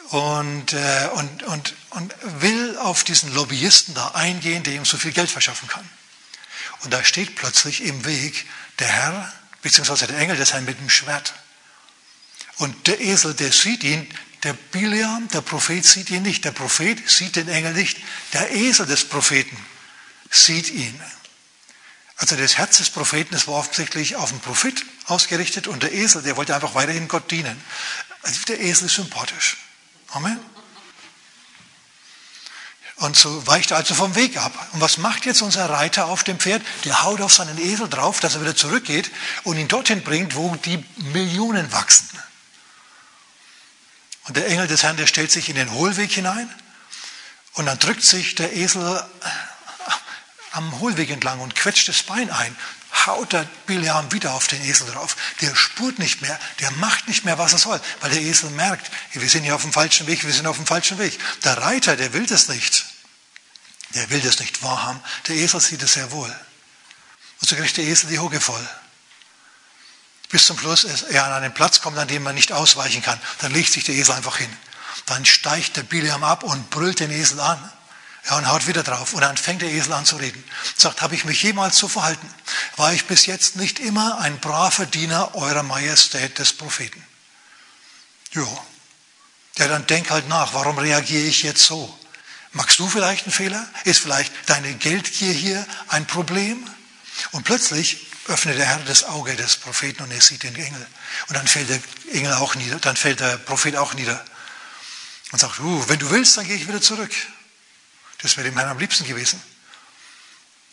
und, 0.09 0.73
äh, 0.73 1.09
und, 1.13 1.43
und, 1.43 1.75
und 1.91 2.15
will 2.41 2.77
auf 2.79 3.03
diesen 3.03 3.31
Lobbyisten 3.35 3.93
da 3.93 4.09
eingehen, 4.09 4.63
der 4.63 4.73
ihm 4.73 4.85
so 4.85 4.97
viel 4.97 5.11
Geld 5.11 5.29
verschaffen 5.29 5.67
kann. 5.67 5.87
Und 6.81 6.91
da 6.91 7.03
steht 7.03 7.35
plötzlich 7.35 7.83
im 7.83 8.05
Weg 8.05 8.47
der 8.79 8.87
Herr, 8.87 9.33
beziehungsweise 9.61 10.07
der 10.07 10.17
Engel 10.17 10.37
des 10.37 10.53
Herrn 10.53 10.65
mit 10.65 10.79
dem 10.79 10.89
Schwert. 10.89 11.35
Und 12.57 12.87
der 12.87 13.01
Esel, 13.01 13.33
der 13.33 13.51
sieht 13.51 13.83
ihn, 13.83 14.07
der 14.43 14.53
Biliam, 14.53 15.27
der 15.29 15.41
Prophet 15.41 15.83
sieht 15.83 16.09
ihn 16.11 16.21
nicht. 16.21 16.45
Der 16.45 16.51
Prophet 16.51 17.09
sieht 17.09 17.35
den 17.35 17.49
Engel 17.49 17.73
nicht. 17.73 17.97
Der 18.33 18.51
Esel 18.51 18.85
des 18.85 19.05
Propheten 19.05 19.57
sieht 20.29 20.69
ihn. 20.69 20.99
Also 22.17 22.35
das 22.35 22.57
Herz 22.57 22.77
des 22.77 22.89
Propheten, 22.89 23.33
das 23.33 23.47
war 23.47 23.55
offensichtlich 23.55 24.15
auf 24.15 24.29
den 24.29 24.39
Prophet 24.39 24.85
ausgerichtet 25.05 25.67
und 25.67 25.83
der 25.83 25.93
Esel, 25.93 26.21
der 26.21 26.37
wollte 26.37 26.55
einfach 26.55 26.75
weiterhin 26.75 27.07
Gott 27.07 27.29
dienen. 27.29 27.61
Also 28.21 28.39
der 28.47 28.61
Esel 28.61 28.85
ist 28.85 28.95
sympathisch. 28.95 29.57
Amen. 30.11 30.39
Und 32.97 33.17
so 33.17 33.45
weicht 33.45 33.71
er 33.71 33.77
also 33.77 33.93
vom 33.93 34.15
Weg 34.15 34.37
ab. 34.37 34.53
Und 34.71 34.79
was 34.79 34.97
macht 34.97 35.25
jetzt 35.25 35.41
unser 35.41 35.69
Reiter 35.69 36.05
auf 36.05 36.23
dem 36.23 36.39
Pferd? 36.39 36.61
Der 36.85 37.03
haut 37.03 37.19
auf 37.19 37.33
seinen 37.33 37.57
Esel 37.57 37.89
drauf, 37.89 38.21
dass 38.21 38.35
er 38.35 38.41
wieder 38.41 38.55
zurückgeht 38.55 39.11
und 39.43 39.57
ihn 39.57 39.67
dorthin 39.67 40.01
bringt, 40.01 40.35
wo 40.35 40.55
die 40.55 40.83
Millionen 41.11 41.71
wachsen. 41.73 42.07
Und 44.25 44.37
der 44.37 44.47
Engel 44.47 44.67
des 44.67 44.83
Herrn, 44.83 44.97
der 44.97 45.07
stellt 45.07 45.31
sich 45.31 45.49
in 45.49 45.55
den 45.55 45.71
Hohlweg 45.71 46.11
hinein 46.11 46.49
und 47.53 47.65
dann 47.67 47.79
drückt 47.79 48.03
sich 48.03 48.35
der 48.35 48.55
Esel 48.55 49.03
am 50.51 50.79
Hohlweg 50.79 51.09
entlang 51.09 51.39
und 51.41 51.55
quetscht 51.55 51.87
das 51.87 52.03
Bein 52.03 52.29
ein, 52.31 52.55
haut 53.05 53.33
der 53.33 53.47
Biliam 53.67 54.11
wieder 54.11 54.33
auf 54.33 54.47
den 54.47 54.63
Esel 54.63 54.87
drauf. 54.87 55.15
Der 55.41 55.55
spurt 55.55 55.99
nicht 55.99 56.21
mehr, 56.21 56.39
der 56.59 56.71
macht 56.71 57.07
nicht 57.07 57.25
mehr, 57.25 57.37
was 57.37 57.53
er 57.53 57.59
soll, 57.59 57.79
weil 58.01 58.09
der 58.09 58.21
Esel 58.21 58.49
merkt, 58.51 58.89
wir 59.11 59.29
sind 59.29 59.43
hier 59.43 59.55
auf 59.55 59.61
dem 59.61 59.73
falschen 59.73 60.07
Weg, 60.07 60.25
wir 60.25 60.33
sind 60.33 60.47
auf 60.47 60.55
dem 60.55 60.65
falschen 60.65 60.97
Weg. 60.97 61.19
Der 61.43 61.57
Reiter, 61.57 61.95
der 61.95 62.13
will 62.13 62.25
das 62.25 62.47
nicht. 62.47 62.85
Der 63.93 64.09
will 64.09 64.21
das 64.21 64.39
nicht 64.39 64.63
wahrhaben. 64.63 65.01
Der 65.27 65.35
Esel 65.35 65.61
sieht 65.61 65.83
es 65.83 65.93
sehr 65.93 66.11
wohl. 66.11 66.33
Und 67.41 67.49
so 67.49 67.55
kriegt 67.55 67.77
der 67.77 67.85
Esel 67.85 68.09
die 68.09 68.19
Hucke 68.19 68.41
voll. 68.41 68.67
Bis 70.35 70.47
zum 70.47 70.59
Schluss 70.59 70.83
er 70.83 71.23
an 71.23 71.31
einen 71.31 71.53
Platz 71.53 71.79
kommt, 71.79 71.97
an 71.97 72.09
dem 72.09 72.21
man 72.21 72.35
nicht 72.35 72.51
ausweichen 72.51 73.01
kann. 73.01 73.17
Dann 73.39 73.53
legt 73.53 73.71
sich 73.71 73.85
der 73.85 73.95
Esel 73.95 74.15
einfach 74.15 74.35
hin. 74.35 74.49
Dann 75.05 75.23
steigt 75.23 75.77
der 75.77 75.83
Biliam 75.83 76.25
ab 76.25 76.43
und 76.43 76.69
brüllt 76.71 76.99
den 76.99 77.09
Esel 77.09 77.39
an. 77.39 77.71
Ja, 78.27 78.35
und 78.35 78.45
haut 78.45 78.67
wieder 78.67 78.83
drauf. 78.83 79.13
Und 79.13 79.21
dann 79.21 79.37
fängt 79.37 79.61
der 79.61 79.71
Esel 79.71 79.93
an 79.93 80.05
zu 80.05 80.17
reden. 80.17 80.43
Sagt, 80.75 81.01
habe 81.01 81.15
ich 81.15 81.23
mich 81.23 81.41
jemals 81.41 81.77
so 81.77 81.87
verhalten? 81.87 82.29
War 82.75 82.91
ich 82.91 83.05
bis 83.05 83.27
jetzt 83.27 83.55
nicht 83.55 83.79
immer 83.79 84.19
ein 84.19 84.37
braver 84.41 84.85
Diener 84.85 85.33
eurer 85.35 85.63
Majestät 85.63 86.37
des 86.37 86.51
Propheten? 86.51 87.01
Ja. 88.33 88.45
Ja, 89.57 89.69
dann 89.69 89.87
denk 89.87 90.09
halt 90.09 90.27
nach, 90.27 90.53
warum 90.53 90.77
reagiere 90.77 91.23
ich 91.23 91.43
jetzt 91.43 91.63
so? 91.63 91.97
Magst 92.51 92.77
du 92.77 92.89
vielleicht 92.89 93.23
einen 93.23 93.31
Fehler? 93.31 93.65
Ist 93.85 93.99
vielleicht 94.01 94.33
deine 94.47 94.73
Geldgier 94.73 95.31
hier 95.31 95.65
ein 95.87 96.05
Problem? 96.05 96.69
Und 97.31 97.45
plötzlich 97.45 98.07
öffnet 98.27 98.57
der 98.57 98.65
Herr 98.65 98.79
das 98.79 99.03
Auge 99.03 99.35
des 99.35 99.57
Propheten 99.57 100.03
und 100.03 100.11
er 100.11 100.21
sieht 100.21 100.43
den 100.43 100.55
Engel. 100.55 100.85
Und 101.27 101.35
dann 101.35 101.47
fällt 101.47 101.69
der 101.69 101.79
Engel 102.11 102.33
auch 102.33 102.55
nieder, 102.55 102.79
dann 102.79 102.95
fällt 102.95 103.19
der 103.19 103.37
Prophet 103.37 103.75
auch 103.75 103.93
nieder. 103.93 104.23
Und 105.31 105.39
sagt, 105.39 105.59
uh, 105.59 105.89
wenn 105.89 105.99
du 105.99 106.09
willst, 106.09 106.37
dann 106.37 106.45
gehe 106.45 106.55
ich 106.55 106.67
wieder 106.67 106.81
zurück. 106.81 107.11
Das 108.19 108.37
wäre 108.37 108.49
dem 108.49 108.57
Herrn 108.57 108.69
am 108.69 108.79
liebsten 108.79 109.05
gewesen. 109.05 109.41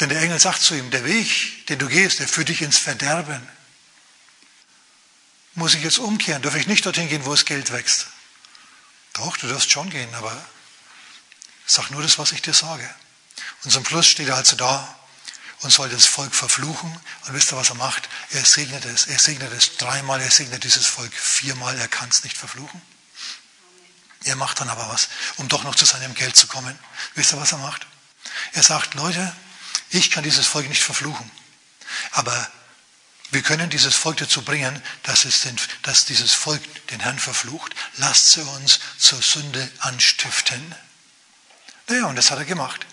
Denn 0.00 0.08
der 0.08 0.20
Engel 0.20 0.40
sagt 0.40 0.62
zu 0.62 0.74
ihm, 0.74 0.90
der 0.90 1.04
Weg, 1.04 1.66
den 1.66 1.78
du 1.78 1.88
gehst, 1.88 2.18
der 2.18 2.28
führt 2.28 2.48
dich 2.48 2.62
ins 2.62 2.78
Verderben. 2.78 3.46
Muss 5.54 5.74
ich 5.74 5.82
jetzt 5.82 5.98
umkehren? 5.98 6.42
Darf 6.42 6.54
ich 6.54 6.66
nicht 6.66 6.86
dorthin 6.86 7.08
gehen, 7.08 7.24
wo 7.26 7.30
das 7.30 7.44
Geld 7.44 7.72
wächst? 7.72 8.06
Doch, 9.12 9.36
du 9.36 9.46
darfst 9.46 9.70
schon 9.70 9.90
gehen, 9.90 10.14
aber 10.14 10.34
sag 11.66 11.90
nur 11.90 12.02
das, 12.02 12.18
was 12.18 12.32
ich 12.32 12.40
dir 12.40 12.54
sage. 12.54 12.88
Und 13.64 13.70
zum 13.70 13.84
Schluss 13.84 14.06
steht 14.06 14.28
er 14.28 14.36
also 14.36 14.56
da 14.56 14.98
und 15.62 15.70
soll 15.70 15.88
das 15.88 16.06
Volk 16.06 16.34
verfluchen. 16.34 16.90
Und 17.26 17.34
wisst 17.34 17.52
ihr, 17.52 17.56
was 17.56 17.70
er 17.70 17.76
macht? 17.76 18.08
Er 18.30 18.44
segnet 18.44 18.84
es. 18.84 19.06
Er 19.06 19.18
segnet 19.18 19.52
es 19.52 19.76
dreimal, 19.76 20.20
er 20.20 20.30
segnet 20.30 20.64
dieses 20.64 20.86
Volk 20.86 21.12
viermal, 21.14 21.78
er 21.78 21.88
kann 21.88 22.08
es 22.08 22.24
nicht 22.24 22.36
verfluchen. 22.36 22.82
Er 24.24 24.36
macht 24.36 24.60
dann 24.60 24.68
aber 24.68 24.88
was, 24.88 25.08
um 25.36 25.48
doch 25.48 25.64
noch 25.64 25.74
zu 25.74 25.84
seinem 25.84 26.14
Geld 26.14 26.36
zu 26.36 26.46
kommen. 26.46 26.78
Wisst 27.14 27.32
ihr, 27.32 27.40
was 27.40 27.52
er 27.52 27.58
macht? 27.58 27.86
Er 28.52 28.62
sagt, 28.62 28.94
Leute, 28.94 29.34
ich 29.90 30.10
kann 30.10 30.22
dieses 30.22 30.46
Volk 30.46 30.68
nicht 30.68 30.82
verfluchen. 30.82 31.30
Aber 32.12 32.50
wir 33.30 33.42
können 33.42 33.70
dieses 33.70 33.94
Volk 33.94 34.18
dazu 34.18 34.42
bringen, 34.42 34.80
dass, 35.04 35.24
es 35.24 35.42
den, 35.42 35.56
dass 35.82 36.04
dieses 36.04 36.32
Volk 36.32 36.62
den 36.88 37.00
Herrn 37.00 37.18
verflucht. 37.18 37.74
Lasst 37.96 38.32
sie 38.32 38.42
uns 38.42 38.78
zur 38.98 39.22
Sünde 39.22 39.70
anstiften. 39.78 40.74
Naja, 41.88 42.06
und 42.06 42.16
das 42.16 42.30
hat 42.30 42.38
er 42.38 42.44
gemacht. 42.44 42.86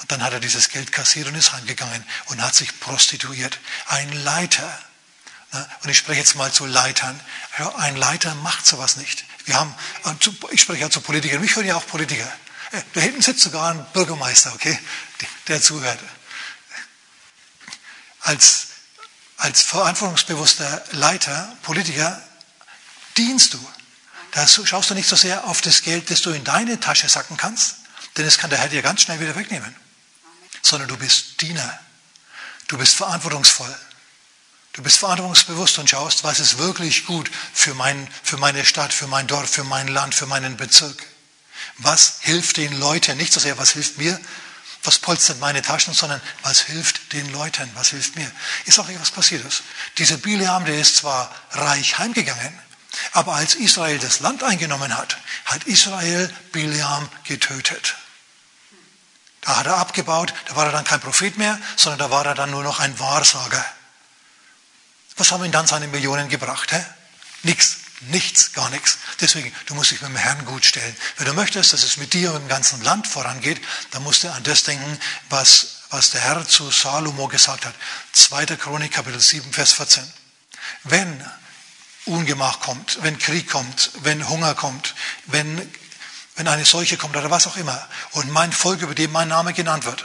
Und 0.00 0.10
dann 0.10 0.22
hat 0.22 0.32
er 0.32 0.40
dieses 0.40 0.70
Geld 0.70 0.92
kassiert 0.92 1.28
und 1.28 1.34
ist 1.34 1.52
heimgegangen 1.52 2.04
und 2.26 2.42
hat 2.42 2.54
sich 2.54 2.80
prostituiert. 2.80 3.58
Ein 3.86 4.10
Leiter, 4.12 4.78
und 5.82 5.90
ich 5.90 5.98
spreche 5.98 6.20
jetzt 6.20 6.36
mal 6.36 6.52
zu 6.52 6.64
Leitern, 6.64 7.18
ein 7.78 7.96
Leiter 7.96 8.34
macht 8.36 8.66
sowas 8.66 8.96
nicht. 8.96 9.24
Wir 9.46 9.56
haben, 9.56 9.74
äh, 10.04 10.14
ich 10.52 10.60
spreche 10.60 10.82
ja 10.82 10.90
zu 10.90 11.00
Politikern, 11.00 11.40
mich 11.40 11.56
hören 11.56 11.66
ja 11.66 11.76
auch 11.76 11.86
Politiker. 11.86 12.30
Äh, 12.70 12.82
da 12.94 13.00
hinten 13.00 13.20
sitzt 13.20 13.40
sogar 13.40 13.72
ein 13.72 13.84
Bürgermeister, 13.92 14.54
okay, 14.54 14.78
der 15.48 15.60
zuhört. 15.60 15.98
Als, 18.20 18.68
als 19.38 19.62
verantwortungsbewusster 19.62 20.84
Leiter, 20.92 21.56
Politiker, 21.62 22.22
dienst 23.16 23.54
du. 23.54 23.72
Da 24.30 24.46
schaust 24.46 24.90
du 24.90 24.94
nicht 24.94 25.08
so 25.08 25.16
sehr 25.16 25.44
auf 25.46 25.60
das 25.62 25.82
Geld, 25.82 26.10
das 26.10 26.22
du 26.22 26.30
in 26.30 26.44
deine 26.44 26.78
Tasche 26.78 27.08
sacken 27.08 27.36
kannst, 27.36 27.76
denn 28.16 28.24
es 28.24 28.38
kann 28.38 28.50
der 28.50 28.60
Herr 28.60 28.68
dir 28.68 28.82
ganz 28.82 29.02
schnell 29.02 29.18
wieder 29.18 29.34
wegnehmen. 29.34 29.74
Sondern 30.62 30.88
du 30.88 30.96
bist 30.96 31.40
Diener. 31.40 31.78
Du 32.68 32.78
bist 32.78 32.94
verantwortungsvoll. 32.94 33.74
Du 34.72 34.82
bist 34.82 34.98
verantwortungsbewusst 34.98 35.78
und 35.78 35.90
schaust, 35.90 36.22
was 36.22 36.38
ist 36.38 36.58
wirklich 36.58 37.06
gut 37.06 37.30
für, 37.52 37.74
mein, 37.74 38.08
für 38.22 38.36
meine 38.36 38.64
Stadt, 38.64 38.92
für 38.92 39.08
mein 39.08 39.26
Dorf, 39.26 39.50
für 39.50 39.64
mein 39.64 39.88
Land, 39.88 40.14
für 40.14 40.26
meinen 40.26 40.56
Bezirk. 40.56 41.04
Was 41.78 42.18
hilft 42.20 42.56
den 42.56 42.78
Leuten? 42.78 43.16
Nicht 43.16 43.32
so 43.32 43.40
sehr, 43.40 43.58
was 43.58 43.72
hilft 43.72 43.98
mir, 43.98 44.18
was 44.84 44.98
polstert 44.98 45.40
meine 45.40 45.62
Taschen, 45.62 45.92
sondern 45.92 46.20
was 46.42 46.60
hilft 46.60 47.12
den 47.12 47.30
Leuten, 47.32 47.68
was 47.74 47.88
hilft 47.88 48.16
mir. 48.16 48.30
Ist 48.64 48.78
auch 48.78 48.88
etwas 48.88 49.10
passiert. 49.10 49.62
Dieser 49.98 50.16
Bileam, 50.16 50.64
der 50.64 50.80
ist 50.80 50.96
zwar 50.96 51.34
reich 51.50 51.98
heimgegangen, 51.98 52.58
aber 53.12 53.34
als 53.34 53.54
Israel 53.54 53.98
das 53.98 54.20
Land 54.20 54.42
eingenommen 54.42 54.96
hat, 54.96 55.18
hat 55.44 55.64
Israel 55.64 56.32
Bileam 56.52 57.08
getötet. 57.24 57.96
Da 59.40 59.56
hat 59.56 59.66
er 59.66 59.76
abgebaut, 59.76 60.34
da 60.46 60.56
war 60.56 60.66
er 60.66 60.72
dann 60.72 60.84
kein 60.84 61.00
Prophet 61.00 61.38
mehr, 61.38 61.58
sondern 61.76 61.98
da 61.98 62.10
war 62.10 62.26
er 62.26 62.34
dann 62.34 62.50
nur 62.50 62.62
noch 62.62 62.80
ein 62.80 62.98
Wahrsager. 62.98 63.64
Was 65.16 65.32
haben 65.32 65.44
ihn 65.44 65.52
dann 65.52 65.66
seine 65.66 65.88
Millionen 65.88 66.28
gebracht? 66.28 66.70
Nix, 67.42 67.76
nichts, 68.02 68.52
gar 68.52 68.70
nichts. 68.70 68.98
Deswegen, 69.20 69.54
du 69.66 69.74
musst 69.74 69.90
dich 69.90 70.00
mit 70.00 70.10
dem 70.10 70.16
Herrn 70.16 70.44
gut 70.44 70.64
stellen. 70.64 70.96
Wenn 71.16 71.26
du 71.26 71.34
möchtest, 71.34 71.72
dass 71.72 71.82
es 71.82 71.96
mit 71.96 72.12
dir 72.12 72.32
und 72.32 72.42
im 72.42 72.48
ganzen 72.48 72.82
Land 72.82 73.06
vorangeht, 73.06 73.60
dann 73.90 74.02
musst 74.02 74.24
du 74.24 74.32
an 74.32 74.42
das 74.44 74.64
denken, 74.64 74.98
was, 75.28 75.82
was 75.90 76.10
der 76.10 76.20
Herr 76.20 76.46
zu 76.46 76.70
Salomo 76.70 77.28
gesagt 77.28 77.66
hat. 77.66 77.74
2. 78.12 78.46
Chronik, 78.56 78.92
Kapitel 78.92 79.20
7, 79.20 79.52
Vers 79.52 79.72
14. 79.72 80.10
Wenn 80.84 81.24
Ungemach 82.06 82.60
kommt, 82.60 83.02
wenn 83.02 83.18
Krieg 83.18 83.50
kommt, 83.50 83.90
wenn 84.02 84.28
Hunger 84.28 84.54
kommt, 84.54 84.94
wenn, 85.26 85.70
wenn 86.36 86.48
eine 86.48 86.64
Seuche 86.64 86.96
kommt 86.96 87.16
oder 87.16 87.30
was 87.30 87.46
auch 87.46 87.56
immer 87.56 87.88
und 88.12 88.30
mein 88.30 88.52
Volk, 88.52 88.82
über 88.82 88.94
dem 88.94 89.12
mein 89.12 89.28
Name 89.28 89.52
genannt 89.52 89.84
wird, 89.84 90.04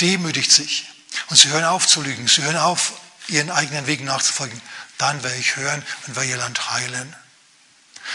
demütigt 0.00 0.52
sich 0.52 0.86
und 1.28 1.36
sie 1.36 1.48
hören 1.48 1.64
auf 1.64 1.86
zu 1.86 2.02
lügen, 2.02 2.28
sie 2.28 2.42
hören 2.42 2.56
auf, 2.56 2.92
ihren 3.28 3.50
eigenen 3.50 3.86
Wegen 3.86 4.04
nachzufolgen, 4.04 4.60
dann 4.96 5.22
werde 5.22 5.36
ich 5.36 5.56
hören 5.56 5.84
und 6.06 6.16
werde 6.16 6.30
ihr 6.30 6.36
Land 6.36 6.70
heilen. 6.70 7.14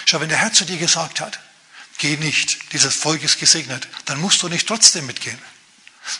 Schau, 0.05 0.19
wenn 0.19 0.29
der 0.29 0.39
Herr 0.39 0.53
zu 0.53 0.65
dir 0.65 0.77
gesagt 0.77 1.19
hat, 1.21 1.39
geh 1.97 2.17
nicht, 2.17 2.73
dieses 2.73 2.95
Volk 2.95 3.23
ist 3.23 3.39
gesegnet, 3.39 3.87
dann 4.05 4.19
musst 4.19 4.41
du 4.41 4.49
nicht 4.49 4.67
trotzdem 4.67 5.05
mitgehen. 5.05 5.39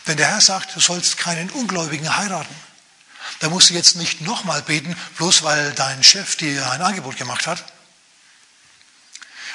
Wenn 0.05 0.17
der 0.17 0.27
Herr 0.27 0.41
sagt, 0.41 0.75
du 0.75 0.79
sollst 0.79 1.17
keinen 1.17 1.49
Ungläubigen 1.49 2.15
heiraten, 2.15 2.55
da 3.39 3.49
musst 3.49 3.69
du 3.69 3.73
jetzt 3.73 3.95
nicht 3.95 4.21
nochmal 4.21 4.61
beten, 4.61 4.95
bloß 5.17 5.43
weil 5.43 5.73
dein 5.73 6.03
Chef 6.03 6.35
dir 6.35 6.69
ein 6.71 6.81
Angebot 6.81 7.17
gemacht 7.17 7.47
hat. 7.47 7.65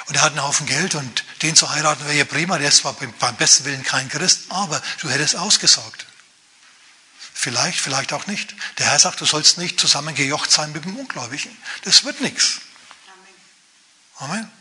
Und 0.09 0.15
er 0.15 0.23
hat 0.23 0.31
einen 0.31 0.43
Haufen 0.43 0.65
Geld 0.65 0.95
und 0.95 1.23
den 1.41 1.55
zu 1.55 1.69
heiraten 1.69 2.03
wäre 2.05 2.17
ja 2.17 2.25
prima, 2.25 2.57
der 2.57 2.67
ist 2.67 2.79
zwar 2.79 2.93
beim 2.93 3.35
besten 3.37 3.63
Willen 3.65 3.83
kein 3.83 4.09
Christ, 4.09 4.41
aber 4.49 4.81
du 5.01 5.09
hättest 5.09 5.35
ausgesorgt. 5.35 6.05
Vielleicht, 7.33 7.79
vielleicht 7.79 8.11
auch 8.11 8.27
nicht. 8.27 8.53
Der 8.79 8.87
Herr 8.87 8.99
sagt, 8.99 9.21
du 9.21 9.25
sollst 9.25 9.57
nicht 9.57 9.79
zusammengejocht 9.79 10.51
sein 10.51 10.73
mit 10.73 10.83
dem 10.83 10.97
Ungläubigen. 10.97 11.55
Das 11.83 12.03
wird 12.03 12.19
nichts. 12.19 12.59
Amen. 14.17 14.51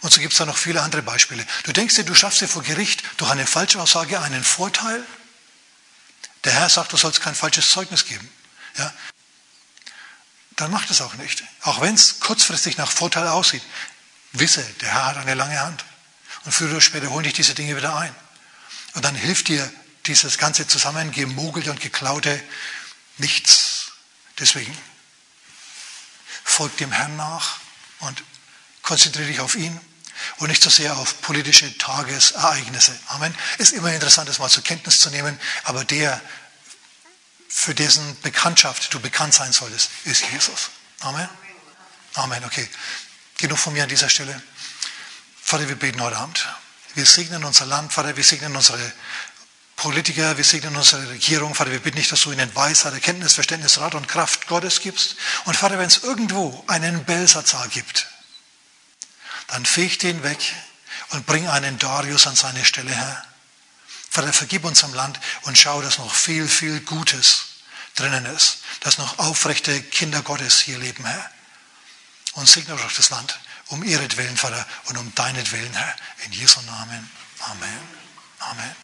Und 0.00 0.12
so 0.12 0.20
gibt 0.20 0.32
es 0.32 0.38
da 0.38 0.44
noch 0.44 0.58
viele 0.58 0.82
andere 0.82 1.02
Beispiele. 1.02 1.46
Du 1.62 1.72
denkst 1.72 1.94
dir, 1.94 2.04
du 2.04 2.14
schaffst 2.14 2.42
dir 2.42 2.48
vor 2.48 2.62
Gericht 2.62 3.02
durch 3.16 3.30
eine 3.30 3.46
Falschaussage 3.46 4.20
einen 4.20 4.44
Vorteil. 4.44 5.02
Der 6.44 6.52
Herr 6.52 6.68
sagt, 6.68 6.92
du 6.92 6.98
sollst 6.98 7.22
kein 7.22 7.34
falsches 7.34 7.70
Zeugnis 7.70 8.04
geben 8.04 8.28
ja, 8.78 8.92
dann 10.56 10.70
macht 10.70 10.90
es 10.90 11.00
auch 11.00 11.14
nicht. 11.14 11.44
Auch 11.62 11.80
wenn 11.80 11.94
es 11.94 12.20
kurzfristig 12.20 12.78
nach 12.78 12.90
Vorteil 12.90 13.28
aussieht. 13.28 13.62
Wisse, 14.40 14.62
der 14.80 14.92
Herr 14.92 15.06
hat 15.06 15.16
eine 15.16 15.34
lange 15.34 15.60
Hand. 15.60 15.84
Und 16.44 16.52
früher 16.52 16.70
oder 16.70 16.80
später 16.80 17.10
holen 17.10 17.24
dich 17.24 17.34
diese 17.34 17.54
Dinge 17.54 17.76
wieder 17.76 17.96
ein. 17.96 18.14
Und 18.94 19.04
dann 19.04 19.14
hilft 19.14 19.48
dir 19.48 19.70
dieses 20.06 20.38
ganze 20.38 20.66
zusammengemogelte 20.66 21.70
und 21.70 21.80
geklaute 21.80 22.42
nichts. 23.18 23.92
Deswegen 24.38 24.76
folg 26.44 26.76
dem 26.78 26.92
Herrn 26.92 27.16
nach 27.16 27.58
und 28.00 28.22
konzentriere 28.82 29.26
dich 29.28 29.40
auf 29.40 29.54
ihn 29.54 29.78
und 30.38 30.48
nicht 30.48 30.62
so 30.62 30.70
sehr 30.70 30.96
auf 30.96 31.20
politische 31.20 31.76
Tagesereignisse. 31.78 32.98
Amen. 33.08 33.34
Ist 33.58 33.72
immer 33.72 33.92
interessant, 33.92 34.28
das 34.28 34.38
mal 34.38 34.48
zur 34.48 34.64
Kenntnis 34.64 35.00
zu 35.00 35.10
nehmen, 35.10 35.38
aber 35.64 35.84
der, 35.84 36.20
für 37.48 37.74
dessen 37.74 38.20
Bekanntschaft 38.22 38.92
du 38.92 39.00
bekannt 39.00 39.34
sein 39.34 39.52
solltest, 39.52 39.90
ist 40.04 40.24
Jesus. 40.32 40.70
Amen. 41.00 41.28
Amen. 42.14 42.44
Okay. 42.44 42.68
Genug 43.38 43.58
von 43.58 43.72
mir 43.72 43.84
an 43.84 43.88
dieser 43.88 44.08
Stelle. 44.08 44.42
Vater, 45.40 45.68
wir 45.68 45.76
beten 45.76 46.00
heute 46.02 46.16
Abend. 46.16 46.48
Wir 46.94 47.06
segnen 47.06 47.44
unser 47.44 47.66
Land, 47.66 47.92
Vater, 47.92 48.16
wir 48.16 48.24
segnen 48.24 48.56
unsere 48.56 48.92
Politiker, 49.76 50.36
wir 50.36 50.44
segnen 50.44 50.74
unsere 50.74 51.08
Regierung. 51.08 51.54
Vater, 51.54 51.70
wir 51.70 51.78
bitten 51.78 51.98
nicht, 51.98 52.10
dass 52.10 52.22
du 52.22 52.32
ihnen 52.32 52.52
Weisheit, 52.56 52.92
Erkenntnis, 52.94 53.34
Verständnis, 53.34 53.78
Rat 53.78 53.94
und 53.94 54.08
Kraft 54.08 54.48
Gottes 54.48 54.80
gibst. 54.80 55.14
Und 55.44 55.56
Vater, 55.56 55.78
wenn 55.78 55.86
es 55.86 55.98
irgendwo 55.98 56.64
einen 56.66 57.04
Belsazar 57.04 57.68
gibt, 57.68 58.08
dann 59.46 59.64
feg 59.64 60.00
den 60.00 60.24
weg 60.24 60.40
und 61.10 61.24
bring 61.24 61.46
einen 61.46 61.78
Darius 61.78 62.26
an 62.26 62.34
seine 62.34 62.64
Stelle 62.64 62.90
her. 62.90 63.24
Vater, 64.10 64.32
vergib 64.32 64.64
uns 64.64 64.82
am 64.82 64.94
Land 64.94 65.20
und 65.42 65.56
schau, 65.56 65.80
dass 65.80 65.98
noch 65.98 66.12
viel, 66.12 66.48
viel 66.48 66.80
Gutes 66.80 67.44
drinnen 67.94 68.26
ist, 68.26 68.58
dass 68.80 68.98
noch 68.98 69.20
aufrechte 69.20 69.80
Kinder 69.80 70.22
Gottes 70.22 70.58
hier 70.58 70.78
leben, 70.78 71.06
Herr. 71.06 71.30
Und 72.38 72.48
segne 72.48 72.76
doch 72.76 72.92
das 72.92 73.10
Land 73.10 73.36
um 73.66 73.82
ihretwillen, 73.82 74.36
Vater, 74.36 74.64
und 74.86 74.96
um 74.96 75.12
deinetwillen, 75.16 75.72
Herr. 75.72 75.96
In 76.24 76.32
Jesu 76.32 76.60
Namen. 76.62 77.10
Amen. 77.40 77.80
Amen. 78.38 78.74